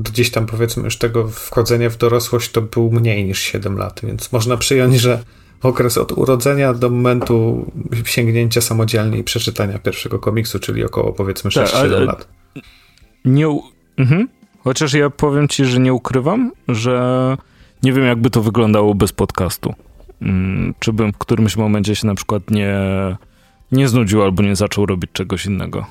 [0.00, 4.32] gdzieś tam powiedzmy już tego wchodzenia w dorosłość to był mniej niż 7 lat, więc
[4.32, 5.22] można przyjąć, że
[5.62, 7.66] okres od urodzenia do momentu
[8.04, 12.28] sięgnięcia samodzielnie i przeczytania pierwszego komiksu, czyli około powiedzmy 6-7 tak, lat.
[13.24, 13.58] Nie.
[13.96, 14.28] Mhm.
[14.64, 17.36] Chociaż ja powiem ci, że nie ukrywam, że
[17.82, 19.74] nie wiem, jakby to wyglądało bez podcastu.
[20.20, 22.76] Hmm, czy bym w którymś momencie się na przykład nie,
[23.72, 25.86] nie znudził albo nie zaczął robić czegoś innego.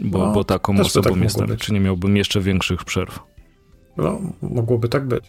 [0.00, 1.56] Bo, no, bo taką osobą tak jestem.
[1.56, 3.20] Czy nie miałbym jeszcze większych przerw?
[3.96, 5.24] No, mogłoby tak być.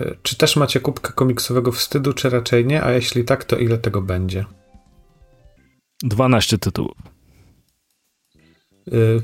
[0.00, 2.82] E, czy też macie kubkę komiksowego wstydu, czy raczej nie?
[2.84, 4.44] A jeśli tak, to ile tego będzie?
[6.02, 6.96] 12 tytułów.
[8.86, 9.22] Yy,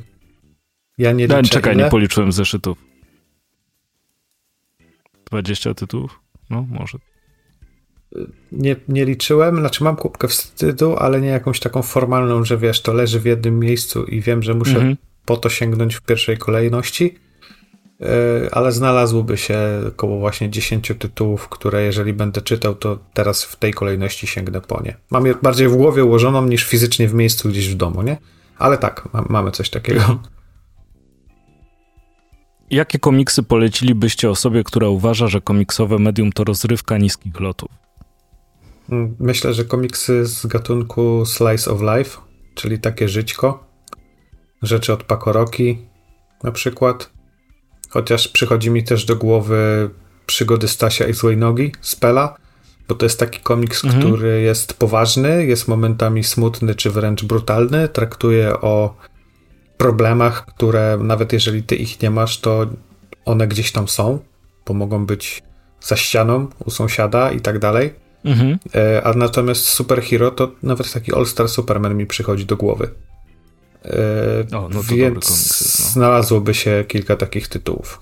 [0.98, 1.42] ja nie liczę.
[1.42, 1.84] Czekaj, ile?
[1.84, 2.78] nie policzyłem zeszytów.
[5.26, 6.20] 20 tytułów?
[6.50, 6.98] No, może
[8.52, 12.92] nie, nie liczyłem, znaczy mam kubkę wstydu, ale nie jakąś taką formalną, że wiesz, to
[12.92, 14.96] leży w jednym miejscu i wiem, że muszę mhm.
[15.24, 17.14] po to sięgnąć w pierwszej kolejności,
[18.00, 18.06] e,
[18.52, 19.58] ale znalazłoby się
[19.88, 24.82] około właśnie 10 tytułów, które jeżeli będę czytał, to teraz w tej kolejności sięgnę po
[24.82, 24.96] nie.
[25.10, 28.16] Mam je bardziej w głowie ułożoną niż fizycznie w miejscu gdzieś w domu, nie?
[28.58, 30.18] Ale tak, ma, mamy coś takiego.
[32.70, 37.83] Jakie komiksy polecilibyście osobie, która uważa, że komiksowe medium to rozrywka niskich lotów?
[39.18, 42.18] Myślę, że komiksy z gatunku Slice of Life,
[42.54, 43.64] czyli takie żyćko,
[44.62, 45.78] rzeczy od Pakoroki
[46.42, 47.10] na przykład.
[47.90, 49.90] Chociaż przychodzi mi też do głowy
[50.26, 52.36] przygody Stasia i Złej Nogi z Pela,
[52.88, 54.02] bo to jest taki komiks, mhm.
[54.02, 58.96] który jest poważny, jest momentami smutny czy wręcz brutalny, traktuje o
[59.76, 62.66] problemach, które nawet jeżeli ty ich nie masz, to
[63.24, 64.18] one gdzieś tam są,
[64.66, 65.42] bo mogą być
[65.80, 68.03] za ścianą u sąsiada i tak dalej.
[68.24, 68.58] Mhm.
[68.74, 72.90] E, a natomiast superhero to nawet taki All-Star Superman mi przychodzi do głowy.
[73.84, 75.90] E, o, no więc jest, no.
[75.90, 78.00] znalazłoby się kilka takich tytułów.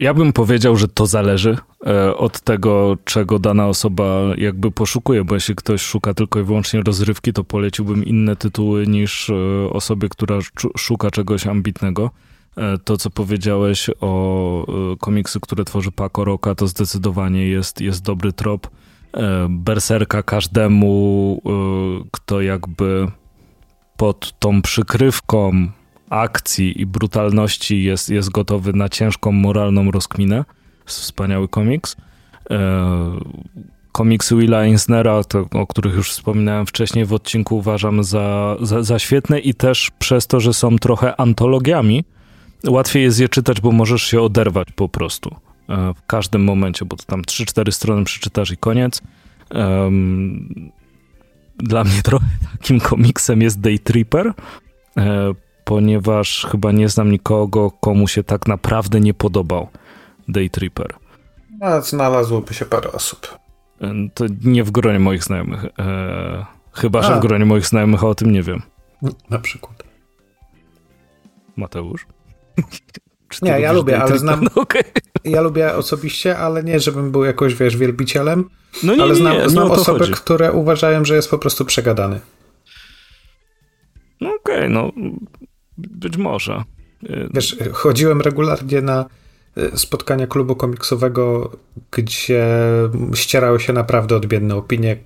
[0.00, 5.34] Ja bym powiedział, że to zależy e, od tego, czego dana osoba jakby poszukuje, bo
[5.34, 9.30] jeśli ktoś szuka tylko i wyłącznie rozrywki, to poleciłbym inne tytuły niż
[9.70, 10.38] osobie, która
[10.76, 12.10] szuka czegoś ambitnego.
[12.56, 18.02] E, to, co powiedziałeś o e, komiksy, które tworzy Paco Roca, to zdecydowanie jest, jest
[18.02, 18.66] dobry trop.
[19.16, 21.42] E, berserka każdemu,
[22.10, 23.06] kto jakby
[23.96, 25.52] pod tą przykrywką
[26.10, 30.44] akcji i brutalności jest, jest gotowy na ciężką moralną rozkminę.
[30.84, 31.96] Wspaniały komiks.
[33.92, 38.98] Komiksy Willa Eisnera, to, o których już wspominałem wcześniej w odcinku, uważam za, za, za
[38.98, 42.04] świetne i też przez to, że są trochę antologiami,
[42.68, 45.36] łatwiej jest je czytać, bo możesz się oderwać po prostu
[45.68, 49.02] e, w każdym momencie, bo to tam 3-4 strony przeczytasz i koniec.
[51.56, 54.32] Dla mnie trochę takim komiksem jest Day Tripper,
[54.96, 55.34] e,
[55.64, 59.68] ponieważ chyba nie znam nikogo, komu się tak naprawdę nie podobał
[60.28, 60.94] Day Tripper.
[61.60, 63.38] A znalazłoby się parę osób.
[63.80, 65.64] E, to nie w gronie moich znajomych.
[66.72, 68.62] Chyba, że w gronie moich znajomych, a o tym nie wiem.
[69.30, 69.82] Na przykład.
[71.56, 72.06] Mateusz?
[73.42, 74.44] Nie, ja lubię, ale znam.
[74.44, 74.82] No, okay.
[75.24, 78.50] Ja lubię osobiście, ale nie, żebym był jakoś, wiesz, wielbicielem.
[78.82, 80.12] No nie, ale znam, nie, znam osoby, chodzi.
[80.12, 82.20] które uważają, że jest po prostu przegadany.
[84.20, 84.92] No okej, okay, no
[85.78, 86.64] być może.
[87.34, 89.04] Wiesz, chodziłem regularnie na
[89.58, 91.52] y, spotkania klubu komiksowego,
[91.90, 92.46] gdzie
[93.14, 94.96] ścierały się naprawdę odmienne opinie,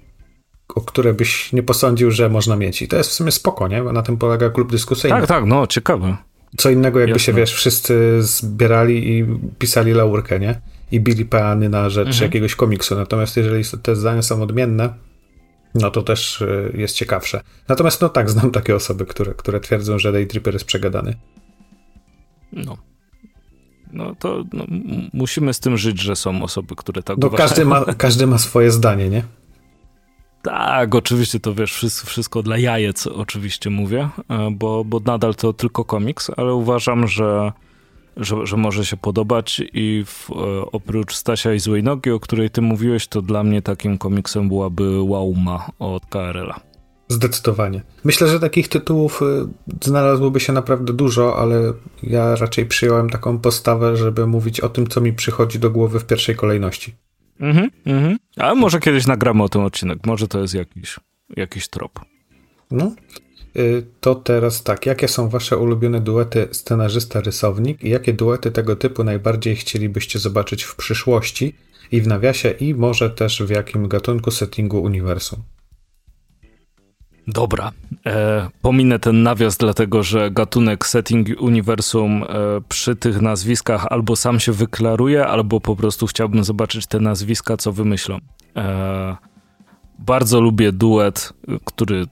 [0.75, 2.83] o które byś nie posądził, że można mieć.
[2.83, 3.83] I to jest w sumie spoko, nie?
[3.83, 5.21] Bo na tym polega klub dyskusyjny.
[5.21, 6.17] Tak, tak, no ciekawe.
[6.57, 7.25] Co innego, jakby Jasne.
[7.25, 9.27] się, wiesz, wszyscy zbierali i
[9.59, 10.61] pisali laurkę, nie?
[10.93, 12.25] I bili peany na rzecz mhm.
[12.25, 12.95] jakiegoś komiksu.
[12.95, 14.95] Natomiast jeżeli te zdania są odmienne,
[15.75, 17.41] no to też y, jest ciekawsze.
[17.69, 21.15] Natomiast no tak, znam takie osoby, które, które twierdzą, że Day Tripper jest przegadany.
[22.53, 22.77] No.
[23.93, 24.65] No to no,
[25.13, 28.71] musimy z tym żyć, że są osoby, które tak No każdy ma, każdy ma swoje
[28.71, 29.23] zdanie, nie?
[30.43, 35.53] Tak, oczywiście to wiesz, wszystko, wszystko dla jajec oczywiście mówię, e, bo, bo nadal to
[35.53, 37.53] tylko komiks, ale uważam, że,
[38.16, 40.34] że, że może się podobać i w, e,
[40.72, 45.09] oprócz Stasia i Złej Nogi, o której ty mówiłeś, to dla mnie takim komiksem byłaby
[45.09, 46.61] Wauma od KRL-a.
[47.09, 47.82] Zdecydowanie.
[48.05, 49.47] Myślę, że takich tytułów e,
[49.84, 51.72] znalazłoby się naprawdę dużo, ale
[52.03, 56.05] ja raczej przyjąłem taką postawę, żeby mówić o tym, co mi przychodzi do głowy w
[56.05, 56.95] pierwszej kolejności.
[57.41, 58.18] Mhm, mhm.
[58.36, 60.07] Ale może kiedyś nagramy o tym odcinek.
[60.07, 61.01] Może to jest jakiś,
[61.36, 62.01] jakiś trop.
[62.70, 62.95] No.
[63.57, 69.05] Y, to teraz tak, jakie są wasze ulubione duety scenarzysta-rysownik i jakie duety tego typu
[69.05, 71.55] najbardziej chcielibyście zobaczyć w przyszłości
[71.93, 75.43] i w nawiasie i może też w jakim gatunku settingu uniwersum?
[77.29, 77.73] Dobra,
[78.07, 82.27] e, pominę ten nawias, dlatego że gatunek setting uniwersum e,
[82.68, 87.73] przy tych nazwiskach albo sam się wyklaruje, albo po prostu chciałbym zobaczyć te nazwiska, co
[87.73, 88.18] wymyślą.
[88.57, 89.16] E,
[89.99, 91.33] bardzo lubię duet,
[91.64, 92.07] który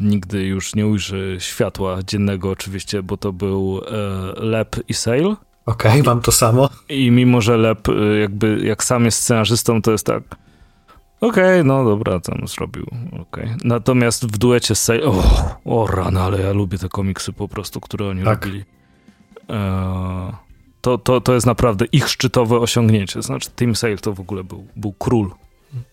[0.00, 5.36] nigdy już nie ujrzy światła dziennego oczywiście, bo to był e, Lep i Sale.
[5.66, 6.68] Okej, okay, mam to samo.
[6.88, 10.22] I mimo, że Lep e, jakby jak sam jest scenarzystą, to jest tak
[11.20, 12.86] Okej, okay, no dobra, tam zrobił.
[13.22, 13.56] Okay.
[13.64, 15.02] Natomiast w duecie z Sale...
[15.02, 15.22] O,
[15.64, 18.44] o rana, ale ja lubię te komiksy po prostu, które oni tak.
[18.44, 18.64] robili.
[19.50, 20.32] E,
[20.80, 23.22] to, to, to jest naprawdę ich szczytowe osiągnięcie.
[23.22, 25.30] Znaczy Team Sale to w ogóle był, był król.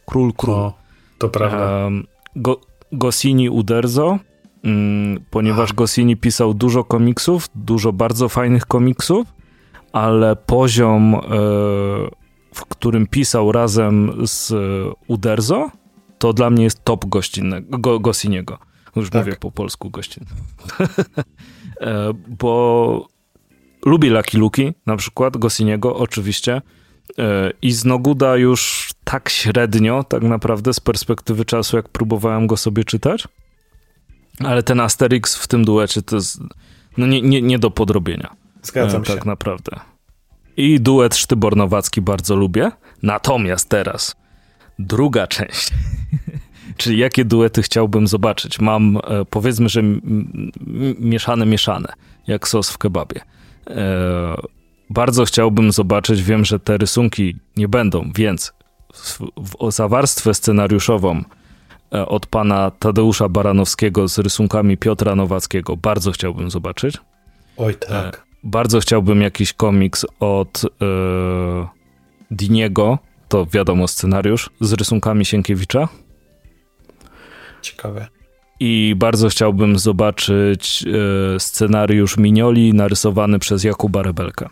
[0.06, 0.56] Król, król.
[0.56, 0.74] O,
[1.18, 1.58] to prawda.
[1.58, 1.92] E,
[2.36, 2.60] go,
[2.92, 4.20] Gosini Uderzo,
[4.64, 5.74] mm, ponieważ A.
[5.74, 9.28] Gosini pisał dużo komiksów, dużo bardzo fajnych komiksów,
[9.94, 11.16] ale poziom...
[11.16, 12.23] E,
[12.54, 14.56] w którym pisał razem z e,
[15.08, 15.72] Uderzo,
[16.18, 18.58] to dla mnie jest top gościnnego, go, Gosiniego.
[18.96, 19.26] Już tak.
[19.26, 20.30] mówię po polsku gościnny.
[21.82, 23.08] E, bo
[23.86, 26.62] lubię Lucky Luki, na przykład Gosiniego, oczywiście.
[27.20, 32.58] E, I z Noguda już tak średnio, tak naprawdę, z perspektywy czasu, jak próbowałem go
[32.58, 33.28] sobie czytać.
[34.40, 36.40] Ale ten Asterix w tym duecie to jest
[36.98, 38.36] no nie, nie, nie do podrobienia.
[38.62, 39.14] Zgadzam się.
[39.14, 39.80] Tak naprawdę.
[40.58, 42.72] I duet Sztybor-Nowacki bardzo lubię.
[43.04, 44.16] Natomiast teraz
[44.80, 45.72] druga część.
[46.78, 48.60] Czyli jakie duety chciałbym zobaczyć?
[48.60, 49.82] Mam, e, powiedzmy, że
[51.00, 51.94] mieszane, mieszane,
[52.28, 53.22] jak sos w kebabie.
[53.70, 54.36] E,
[54.90, 58.54] bardzo chciałbym zobaczyć, wiem, że te rysunki nie będą, więc
[59.38, 61.24] w, zawarstwę scenariuszową
[61.94, 66.98] e, od pana Tadeusza Baranowskiego z rysunkami Piotra Nowackiego bardzo chciałbym zobaczyć.
[67.58, 68.33] Oj tak.
[68.44, 71.68] Bardzo chciałbym jakiś komiks od yy,
[72.32, 75.88] Diniego, to wiadomo scenariusz, z rysunkami Sienkiewicza.
[77.62, 78.08] Ciekawe.
[78.60, 84.50] I bardzo chciałbym zobaczyć yy, scenariusz Minioli narysowany przez Jakuba Rebelka.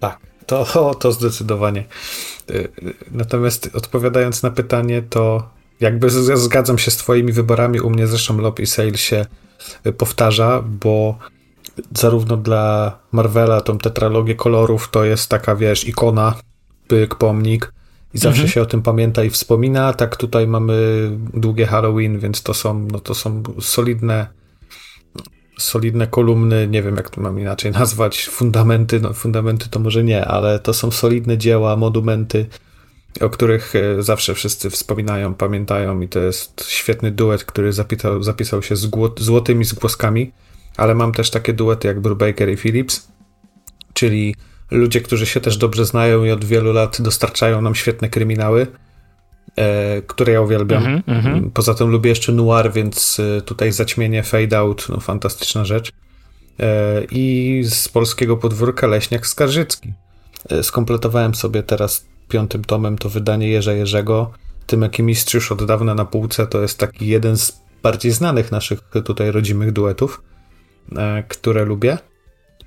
[0.00, 1.84] Tak, to, to zdecydowanie.
[2.50, 2.54] E,
[3.10, 5.50] natomiast odpowiadając na pytanie, to
[5.80, 7.80] jakby zgadzam się z twoimi wyborami.
[7.80, 9.26] U mnie zresztą Lop i Sale się
[9.98, 11.18] powtarza, bo
[11.96, 16.34] zarówno dla Marvela tą tetralogię kolorów to jest taka, wiesz, ikona,
[16.88, 17.72] pyk, pomnik
[18.14, 18.48] i zawsze mhm.
[18.48, 19.92] się o tym pamięta i wspomina.
[19.92, 20.76] Tak tutaj mamy
[21.34, 24.26] długie Halloween, więc to są, no to są solidne
[25.58, 30.24] solidne kolumny, nie wiem jak to mam inaczej nazwać, fundamenty, no fundamenty to może nie,
[30.24, 32.46] ale to są solidne dzieła, monumenty,
[33.20, 38.62] o których e, zawsze wszyscy wspominają, pamiętają i to jest świetny duet, który zapisał, zapisał
[38.62, 40.32] się z złotymi zgłoskami
[40.76, 43.08] ale mam też takie duety jak Brubaker i Phillips,
[43.94, 44.34] czyli
[44.70, 48.66] ludzie, którzy się też dobrze znają i od wielu lat dostarczają nam świetne kryminały,
[49.56, 50.86] e, które ja uwielbiam.
[50.86, 51.50] Mm -hmm.
[51.54, 55.92] Poza tym lubię jeszcze noir, więc e, tutaj zaćmienie, fade out, no fantastyczna rzecz.
[56.60, 59.92] E, I z polskiego podwórka Leśniak Skarżycki.
[60.50, 64.32] E, skompletowałem sobie teraz piątym tomem to wydanie Jerza Jerzego.
[64.66, 68.52] Tymek i Mistrz już od dawna na półce to jest taki jeden z bardziej znanych
[68.52, 70.22] naszych tutaj rodzimych duetów.
[70.96, 71.98] E, które lubię.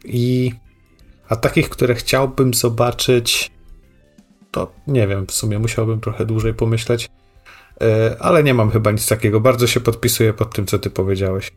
[0.06, 0.52] I
[1.30, 3.52] a takich, które chciałbym zobaczyć,
[4.52, 7.10] to nie wiem, w sumie musiałbym trochę dłużej pomyśleć,
[7.82, 9.40] e, ale nie mam chyba nic takiego.
[9.40, 11.52] Bardzo się podpisuję pod tym, co ty powiedziałeś.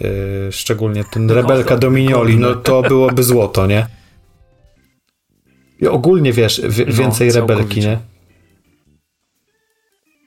[0.00, 3.86] E, szczególnie ten no, Rebelka Dominioli, no to byłoby złoto, nie?
[5.80, 7.98] I ogólnie wiesz, no, więcej rebelki, nie?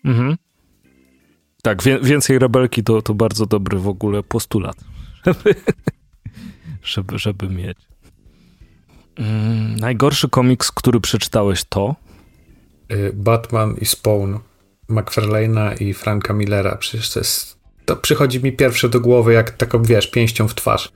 [0.05, 0.35] Mhm.
[1.61, 4.75] Tak, wie, więcej rebelki to, to bardzo dobry w ogóle postulat,
[5.25, 5.55] żeby,
[6.93, 7.77] żeby, żeby mieć.
[9.15, 11.95] Mm, najgorszy komiks, który przeczytałeś to?
[12.91, 14.35] Y, Batman i Spawn
[14.89, 16.75] McFarlane'a i Franka Millera.
[16.75, 17.57] Przecież to jest.
[17.85, 20.91] To przychodzi mi pierwsze do głowy, jak taką wiesz, pięścią w twarz.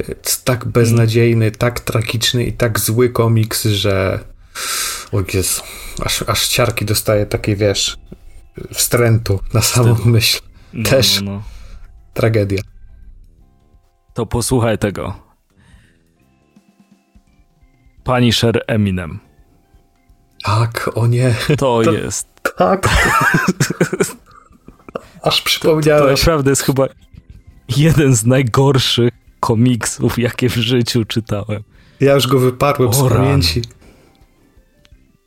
[0.00, 4.20] Y, jest tak beznadziejny, tak tragiczny i tak zły komiks, że.
[5.12, 5.62] O Jezu,
[6.04, 7.96] aż, aż ciarki dostaje takiej, wiesz,
[8.74, 10.40] wstrętu na samą myśl.
[10.72, 11.42] No, Też no, no.
[12.14, 12.62] tragedia.
[14.16, 15.14] To posłuchaj tego.
[18.04, 19.18] Punisher Eminem.
[20.44, 21.34] Tak, o nie.
[21.58, 22.28] To, to jest.
[22.56, 22.88] Tak.
[25.22, 26.00] Aż przypomniałeś.
[26.00, 26.86] To, to naprawdę jest chyba
[27.76, 31.62] jeden z najgorszych komiksów, jakie w życiu czytałem.
[32.00, 33.62] Ja już go wyparłem o, z pamięci.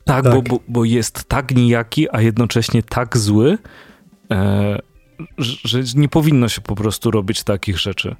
[0.04, 0.34] Tak, tak.
[0.34, 3.58] Bo, bo, bo, jest tak nijaki, a jednocześnie tak zły,
[4.30, 4.78] e,
[5.38, 8.16] że nie powinno się po prostu robić takich rzeczy.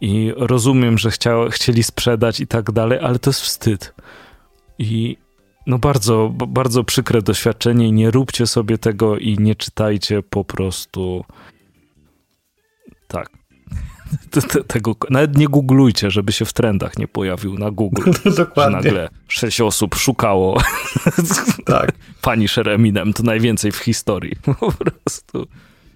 [0.00, 3.94] I rozumiem, że chciał, chcieli sprzedać i tak dalej, ale to jest wstyd.
[4.78, 5.16] I
[5.66, 11.24] no bardzo, bardzo przykre doświadczenie nie róbcie sobie tego i nie czytajcie po prostu
[13.08, 13.30] tak.
[14.66, 18.10] Tego, nawet nie googlujcie, żeby się w trendach nie pojawił na Google.
[18.36, 18.82] Dokładnie.
[18.82, 20.62] Że nagle sześć osób szukało
[21.64, 21.92] tak.
[22.22, 24.36] pani Szereminem, to najwięcej w historii.
[24.42, 25.46] Po prostu.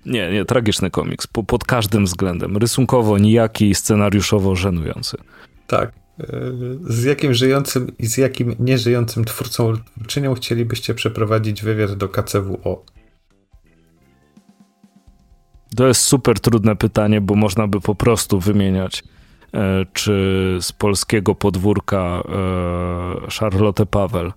[0.07, 1.27] Nie, nie, tragiczny komiks.
[1.27, 2.57] Po, pod każdym względem.
[2.57, 5.17] Rysunkowo nijaki, scenariuszowo żenujący.
[5.67, 5.93] Tak.
[6.21, 6.27] E,
[6.81, 9.73] z jakim żyjącym i z jakim nieżyjącym twórcą
[10.07, 12.85] czynią chcielibyście przeprowadzić wywiad do KCWO?
[15.77, 19.03] To jest super trudne pytanie, bo można by po prostu wymieniać
[19.55, 24.33] e, czy z polskiego podwórka e, Charlotte Paweł,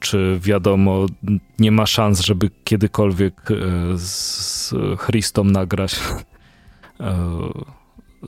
[0.00, 1.06] czy wiadomo,
[1.58, 3.54] nie ma szans, żeby kiedykolwiek e,
[3.98, 6.00] z Christą nagrać.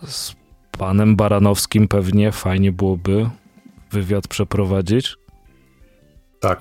[0.07, 0.37] Z
[0.79, 3.31] panem Baranowskim pewnie fajnie byłoby
[3.91, 5.17] wywiad przeprowadzić.
[6.41, 6.61] Tak.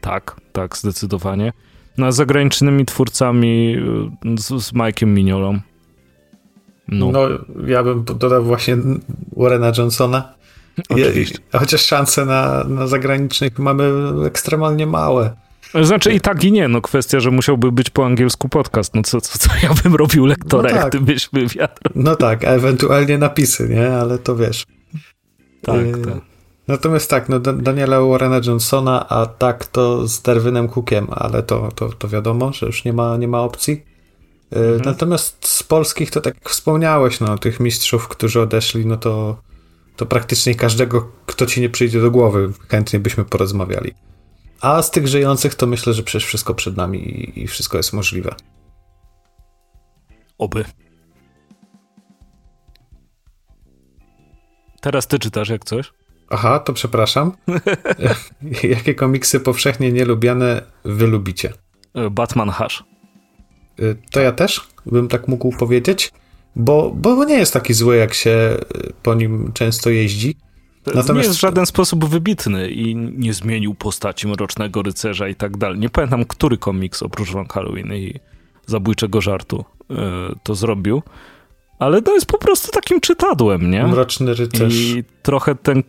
[0.00, 1.52] tak, tak, zdecydowanie.
[1.98, 3.76] No, zagranicznymi twórcami
[4.38, 5.60] z, z Mike'iem Mignolą.
[6.88, 7.10] No.
[7.12, 7.28] no,
[7.66, 8.76] ja bym dodał właśnie
[9.36, 10.34] Warrena Johnsona.
[10.88, 11.38] Oczywiście.
[11.52, 13.92] chociaż szanse na, na zagranicznych mamy
[14.26, 15.36] ekstremalnie małe.
[15.82, 19.20] Znaczy i tak i nie, no kwestia, że musiałby być po angielsku podcast, no co,
[19.20, 20.84] co, co ja bym robił lektora, no tak.
[20.84, 21.80] jak ty byś wywiad.
[21.94, 23.88] No tak, a ewentualnie napisy, nie?
[23.88, 24.66] Ale to wiesz.
[25.62, 26.14] Tak, y tak.
[26.68, 31.88] Natomiast tak, no Daniela Warrena Johnsona, a tak to z Derwynem Cookiem, ale to, to,
[31.88, 33.72] to wiadomo, że już nie ma, nie ma opcji.
[33.72, 34.80] Y, mhm.
[34.84, 39.36] Natomiast z polskich to tak jak wspomniałeś, no tych mistrzów, którzy odeszli, no to,
[39.98, 43.94] to praktycznie każdego, kto ci nie przyjdzie do głowy, chętnie byśmy porozmawiali.
[44.60, 48.34] A z tych żyjących to myślę, że przecież wszystko przed nami i, wszystko jest możliwe.
[50.38, 50.64] Oby.
[54.80, 55.92] Teraz ty czytasz jak coś?
[56.30, 57.32] Aha, to przepraszam.
[58.74, 61.52] Jakie komiksy powszechnie nielubiane wy lubicie?
[62.10, 62.84] Batman Hash.
[63.78, 66.12] E, to ja też bym tak mógł powiedzieć,
[66.58, 68.58] bo, bo nie jest taki zły, jak się e,
[69.02, 70.36] po nim często jeździ.
[70.86, 71.14] Natomiast...
[71.14, 75.78] Nie jest w żaden sposób wybitny i nie zmienił postaci Mrocznego Rycerza i tak dalej.
[75.78, 78.14] Nie pamiętam, który komiks oprócz Van Halloween i
[78.66, 79.64] Zabójczego Żartu
[80.42, 81.02] to zrobił,
[81.78, 83.86] ale to jest po prostu takim czytadłem, nie?
[83.86, 84.74] Mroczny Rycerz.
[84.74, 85.82] I trochę ten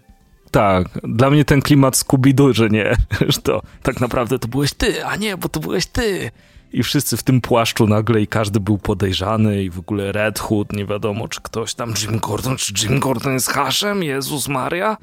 [0.51, 2.95] tak, dla mnie ten klimat Scooby-Doo, że nie,
[3.33, 6.31] że to tak naprawdę to byłeś ty, a nie, bo to byłeś ty.
[6.73, 10.73] I wszyscy w tym płaszczu nagle i każdy był podejrzany i w ogóle Red Hood,
[10.73, 14.03] nie wiadomo czy ktoś tam, Jim Gordon, czy Jim Gordon jest haszem?
[14.03, 14.97] Jezus Maria?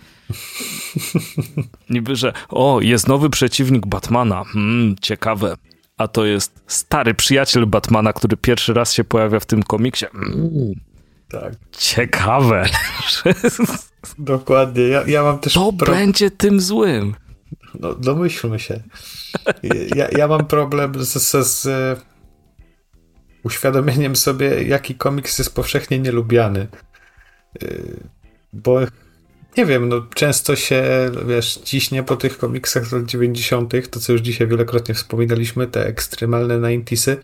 [1.90, 5.56] Niby, że o, jest nowy przeciwnik Batmana, hmm, ciekawe.
[5.96, 10.06] A to jest stary przyjaciel Batmana, który pierwszy raz się pojawia w tym komiksie.
[10.14, 10.74] Mm,
[11.28, 11.52] tak.
[11.78, 12.66] Ciekawe.
[14.18, 14.82] Dokładnie.
[14.82, 15.52] Ja, ja mam też.
[15.52, 15.94] To pro...
[15.94, 17.14] będzie tym złym.
[17.80, 18.82] No, domyślmy się.
[19.96, 21.68] Ja, ja mam problem z, z, z
[23.42, 26.66] uświadomieniem sobie, jaki komiks jest powszechnie nielubiany.
[27.62, 28.00] Y,
[28.52, 28.80] bo
[29.56, 34.12] nie wiem, no często się, wiesz, ciśnie po tych komiksach z lat 90., to co
[34.12, 37.16] już dzisiaj wielokrotnie wspominaliśmy, te ekstremalne 90sy,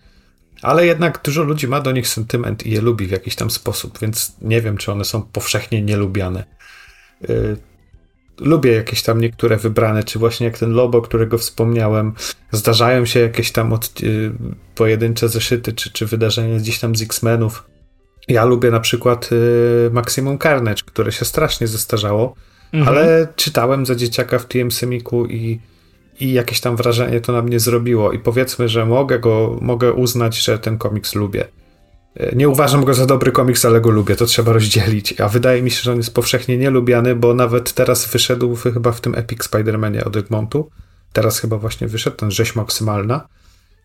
[0.62, 3.98] ale jednak dużo ludzi ma do nich sentyment i je lubi w jakiś tam sposób,
[3.98, 6.44] więc nie wiem, czy one są powszechnie nielubiane.
[8.42, 12.12] Lubię jakieś tam niektóre wybrane, czy właśnie jak ten Lobo, którego wspomniałem.
[12.50, 14.32] Zdarzają się jakieś tam od, yy,
[14.74, 17.64] pojedyncze zeszyty, czy, czy wydarzenia gdzieś tam z X-Menów.
[18.28, 22.34] Ja lubię na przykład yy, Maximum Carnage, które się strasznie zestarzało.
[22.72, 22.88] mhm.
[22.88, 25.60] ale czytałem za dzieciaka w TM Semiku i,
[26.20, 30.38] i jakieś tam wrażenie to na mnie zrobiło i powiedzmy, że mogę go, mogę uznać,
[30.38, 31.44] że ten komiks lubię.
[32.14, 35.20] E, nie uważam go za dobry komiks, ale go lubię, to trzeba rozdzielić.
[35.20, 39.00] A wydaje mi się, że on jest powszechnie nielubiany, bo nawet teraz wyszedł chyba w
[39.00, 40.70] tym Epic Spider-Manie od Egmontu.
[41.12, 43.28] Teraz chyba właśnie wyszedł ten rzeź maksymalna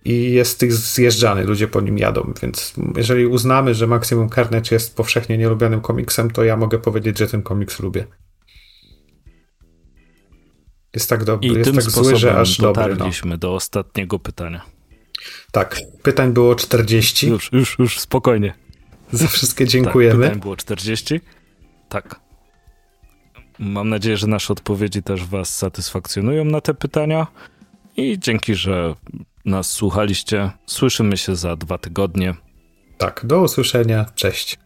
[0.06, 5.38] i jest zjeżdżany, ludzie po nim jadą, więc jeżeli uznamy, że Maximum Carnage jest powszechnie
[5.38, 8.06] nielubianym komiksem, to ja mogę powiedzieć, że ten komiks lubię.
[10.94, 12.84] Jest tak dobry, I jest tak zły, że aż dobry.
[12.84, 12.90] No.
[12.90, 13.38] dotarliśmy no.
[13.38, 14.77] do ostatniego pytania.
[15.52, 17.28] Tak, pytań było 40.
[17.28, 18.54] Już, już, już, spokojnie.
[19.12, 20.20] Za wszystkie dziękujemy.
[20.20, 21.22] Tak, pytań było 40.
[21.90, 22.20] Tak.
[23.60, 27.28] Mam nadzieję, że nasze odpowiedzi też Was satysfakcjonują na te pytania.
[27.98, 28.96] I dzięki, że
[29.46, 30.52] nas słuchaliście.
[30.66, 32.36] Słyszymy się za dwa tygodnie.
[32.98, 34.06] Tak, do usłyszenia.
[34.16, 34.60] Cześć.